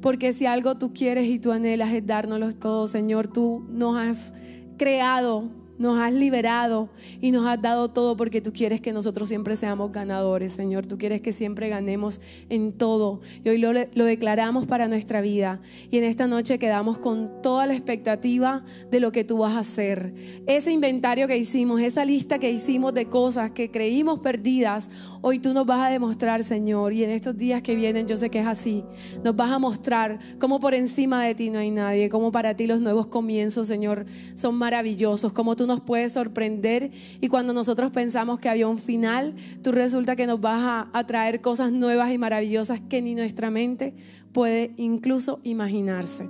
Porque 0.00 0.32
si 0.32 0.46
algo 0.46 0.76
tú 0.76 0.92
quieres 0.92 1.26
y 1.26 1.38
tú 1.38 1.52
anhelas 1.52 1.92
es 1.92 2.04
dárnoslo 2.04 2.52
todo, 2.52 2.86
Señor, 2.86 3.28
tú 3.28 3.64
nos 3.70 3.96
has 3.96 4.34
creado 4.76 5.61
nos 5.82 5.98
has 5.98 6.12
liberado 6.12 6.88
y 7.20 7.32
nos 7.32 7.46
has 7.46 7.60
dado 7.60 7.90
todo 7.90 8.16
porque 8.16 8.40
tú 8.40 8.52
quieres 8.52 8.80
que 8.80 8.92
nosotros 8.92 9.28
siempre 9.28 9.56
seamos 9.56 9.92
ganadores, 9.92 10.52
Señor. 10.52 10.86
Tú 10.86 10.96
quieres 10.96 11.20
que 11.20 11.32
siempre 11.32 11.68
ganemos 11.68 12.20
en 12.48 12.72
todo. 12.72 13.20
Y 13.44 13.48
hoy 13.48 13.58
lo, 13.58 13.72
lo, 13.72 14.04
declaramos 14.04 14.66
para 14.66 14.88
nuestra 14.88 15.20
vida. 15.20 15.60
Y 15.90 15.98
en 15.98 16.04
esta 16.04 16.26
noche 16.26 16.58
quedamos 16.58 16.98
con 16.98 17.42
toda 17.42 17.66
la 17.66 17.74
expectativa 17.74 18.64
de 18.90 19.00
lo 19.00 19.12
que 19.12 19.24
tú 19.24 19.38
vas 19.38 19.54
a 19.54 19.58
hacer. 19.58 20.14
Ese 20.46 20.70
inventario 20.70 21.26
que 21.26 21.36
hicimos, 21.36 21.80
esa 21.80 22.04
lista 22.04 22.38
que 22.38 22.50
hicimos 22.50 22.94
de 22.94 23.06
cosas 23.06 23.50
que 23.50 23.70
creímos 23.70 24.20
perdidas, 24.20 24.88
hoy 25.20 25.40
tú 25.40 25.52
nos 25.52 25.66
vas 25.66 25.80
a 25.80 25.90
demostrar, 25.90 26.44
Señor. 26.44 26.92
Y 26.92 27.02
en 27.04 27.10
estos 27.10 27.36
días 27.36 27.60
que 27.60 27.74
vienen, 27.74 28.06
yo 28.06 28.16
sé 28.16 28.30
que 28.30 28.38
es 28.38 28.46
así. 28.46 28.84
Nos 29.24 29.34
vas 29.34 29.50
a 29.50 29.58
mostrar 29.58 30.20
cómo 30.38 30.60
por 30.60 30.74
encima 30.74 31.24
de 31.24 31.34
ti 31.34 31.50
no 31.50 31.58
hay 31.58 31.72
nadie, 31.72 32.08
cómo 32.08 32.30
para 32.30 32.54
ti 32.54 32.68
los 32.68 32.80
nuevos 32.80 33.08
comienzos, 33.08 33.66
Señor, 33.66 34.06
son 34.36 34.54
maravillosos, 34.54 35.32
cómo 35.32 35.56
tú 35.56 35.66
nos 35.66 35.71
puede 35.80 36.08
sorprender 36.08 36.90
y 37.20 37.28
cuando 37.28 37.52
nosotros 37.52 37.90
pensamos 37.90 38.38
que 38.38 38.48
había 38.48 38.68
un 38.68 38.78
final, 38.78 39.34
tú 39.62 39.72
resulta 39.72 40.16
que 40.16 40.26
nos 40.26 40.40
vas 40.40 40.62
a, 40.62 40.90
a 40.92 41.06
traer 41.06 41.40
cosas 41.40 41.72
nuevas 41.72 42.12
y 42.12 42.18
maravillosas 42.18 42.80
que 42.80 43.02
ni 43.02 43.14
nuestra 43.14 43.50
mente 43.50 43.94
puede 44.32 44.72
incluso 44.76 45.40
imaginarse. 45.42 46.28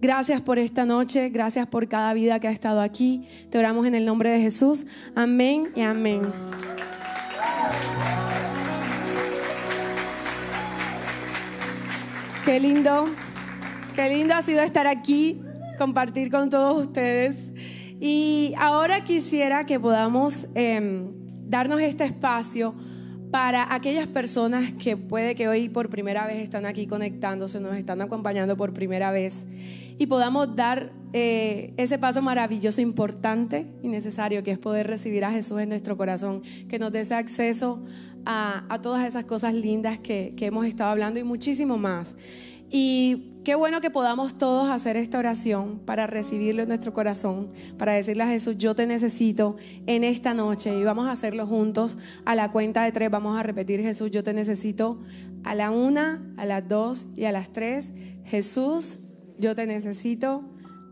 Gracias 0.00 0.40
por 0.40 0.58
esta 0.58 0.84
noche, 0.84 1.30
gracias 1.30 1.66
por 1.66 1.88
cada 1.88 2.12
vida 2.12 2.38
que 2.38 2.48
ha 2.48 2.50
estado 2.50 2.80
aquí. 2.80 3.26
Te 3.50 3.58
oramos 3.58 3.86
en 3.86 3.94
el 3.94 4.04
nombre 4.04 4.30
de 4.30 4.40
Jesús. 4.40 4.84
Amén 5.14 5.70
y 5.74 5.82
amén. 5.82 6.22
Qué 12.44 12.60
lindo, 12.60 13.06
qué 13.96 14.08
lindo 14.08 14.34
ha 14.34 14.42
sido 14.42 14.62
estar 14.62 14.86
aquí, 14.86 15.42
compartir 15.78 16.30
con 16.30 16.48
todos 16.48 16.86
ustedes. 16.86 17.45
Y 18.00 18.54
ahora 18.58 19.04
quisiera 19.04 19.64
que 19.64 19.80
podamos 19.80 20.46
em, 20.54 21.06
darnos 21.48 21.80
este 21.80 22.04
espacio 22.04 22.74
para 23.30 23.74
aquellas 23.74 24.06
personas 24.06 24.72
que 24.74 24.96
puede 24.96 25.34
que 25.34 25.48
hoy 25.48 25.68
por 25.68 25.88
primera 25.88 26.26
vez 26.26 26.38
están 26.38 26.66
aquí 26.66 26.86
conectándose, 26.86 27.60
nos 27.60 27.76
están 27.76 28.00
acompañando 28.00 28.56
por 28.56 28.72
primera 28.72 29.10
vez 29.10 29.44
y 29.98 30.06
podamos 30.06 30.54
dar 30.54 30.92
eh, 31.12 31.72
ese 31.76 31.98
paso 31.98 32.20
maravilloso, 32.20 32.80
importante 32.80 33.66
y 33.82 33.88
necesario 33.88 34.42
que 34.42 34.50
es 34.50 34.58
poder 34.58 34.86
recibir 34.86 35.24
a 35.24 35.32
Jesús 35.32 35.60
en 35.60 35.70
nuestro 35.70 35.96
corazón, 35.96 36.42
que 36.68 36.78
nos 36.78 36.92
dé 36.92 37.00
ese 37.00 37.14
acceso 37.14 37.82
a, 38.26 38.78
todas 38.82 39.06
esas 39.06 39.24
cosas 39.24 39.54
lindas 39.54 39.98
que, 39.98 40.34
que 40.36 40.46
hemos 40.46 40.66
estado 40.66 40.90
hablando 40.90 41.18
y 41.18 41.24
muchísimo 41.24 41.78
más. 41.78 42.14
Y 42.70 43.35
qué 43.46 43.54
bueno 43.54 43.80
que 43.80 43.90
podamos 43.90 44.38
todos 44.38 44.70
hacer 44.70 44.96
esta 44.96 45.20
oración 45.20 45.78
para 45.78 46.08
recibirlo 46.08 46.62
en 46.62 46.68
nuestro 46.68 46.92
corazón, 46.92 47.52
para 47.78 47.92
decirle 47.92 48.24
a 48.24 48.26
Jesús, 48.26 48.58
yo 48.58 48.74
te 48.74 48.88
necesito 48.88 49.54
en 49.86 50.02
esta 50.02 50.34
noche 50.34 50.76
y 50.76 50.82
vamos 50.82 51.06
a 51.06 51.12
hacerlo 51.12 51.46
juntos. 51.46 51.96
A 52.24 52.34
la 52.34 52.50
cuenta 52.50 52.82
de 52.82 52.90
tres 52.90 53.08
vamos 53.08 53.38
a 53.38 53.44
repetir, 53.44 53.82
Jesús, 53.82 54.10
yo 54.10 54.24
te 54.24 54.32
necesito 54.32 55.00
a 55.44 55.54
la 55.54 55.70
una, 55.70 56.20
a 56.36 56.44
las 56.44 56.66
dos 56.66 57.06
y 57.14 57.26
a 57.26 57.30
las 57.30 57.52
tres. 57.52 57.92
Jesús, 58.24 58.98
yo 59.38 59.54
te 59.54 59.64
necesito. 59.64 60.42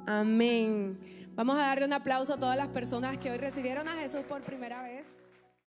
Amén. 0.06 0.96
Vamos 1.34 1.56
a 1.56 1.62
darle 1.62 1.86
un 1.86 1.92
aplauso 1.92 2.34
a 2.34 2.38
todas 2.38 2.56
las 2.56 2.68
personas 2.68 3.18
que 3.18 3.32
hoy 3.32 3.38
recibieron 3.38 3.88
a 3.88 3.94
Jesús 3.94 4.20
por 4.28 4.42
primera 4.42 4.80
vez. 4.80 5.13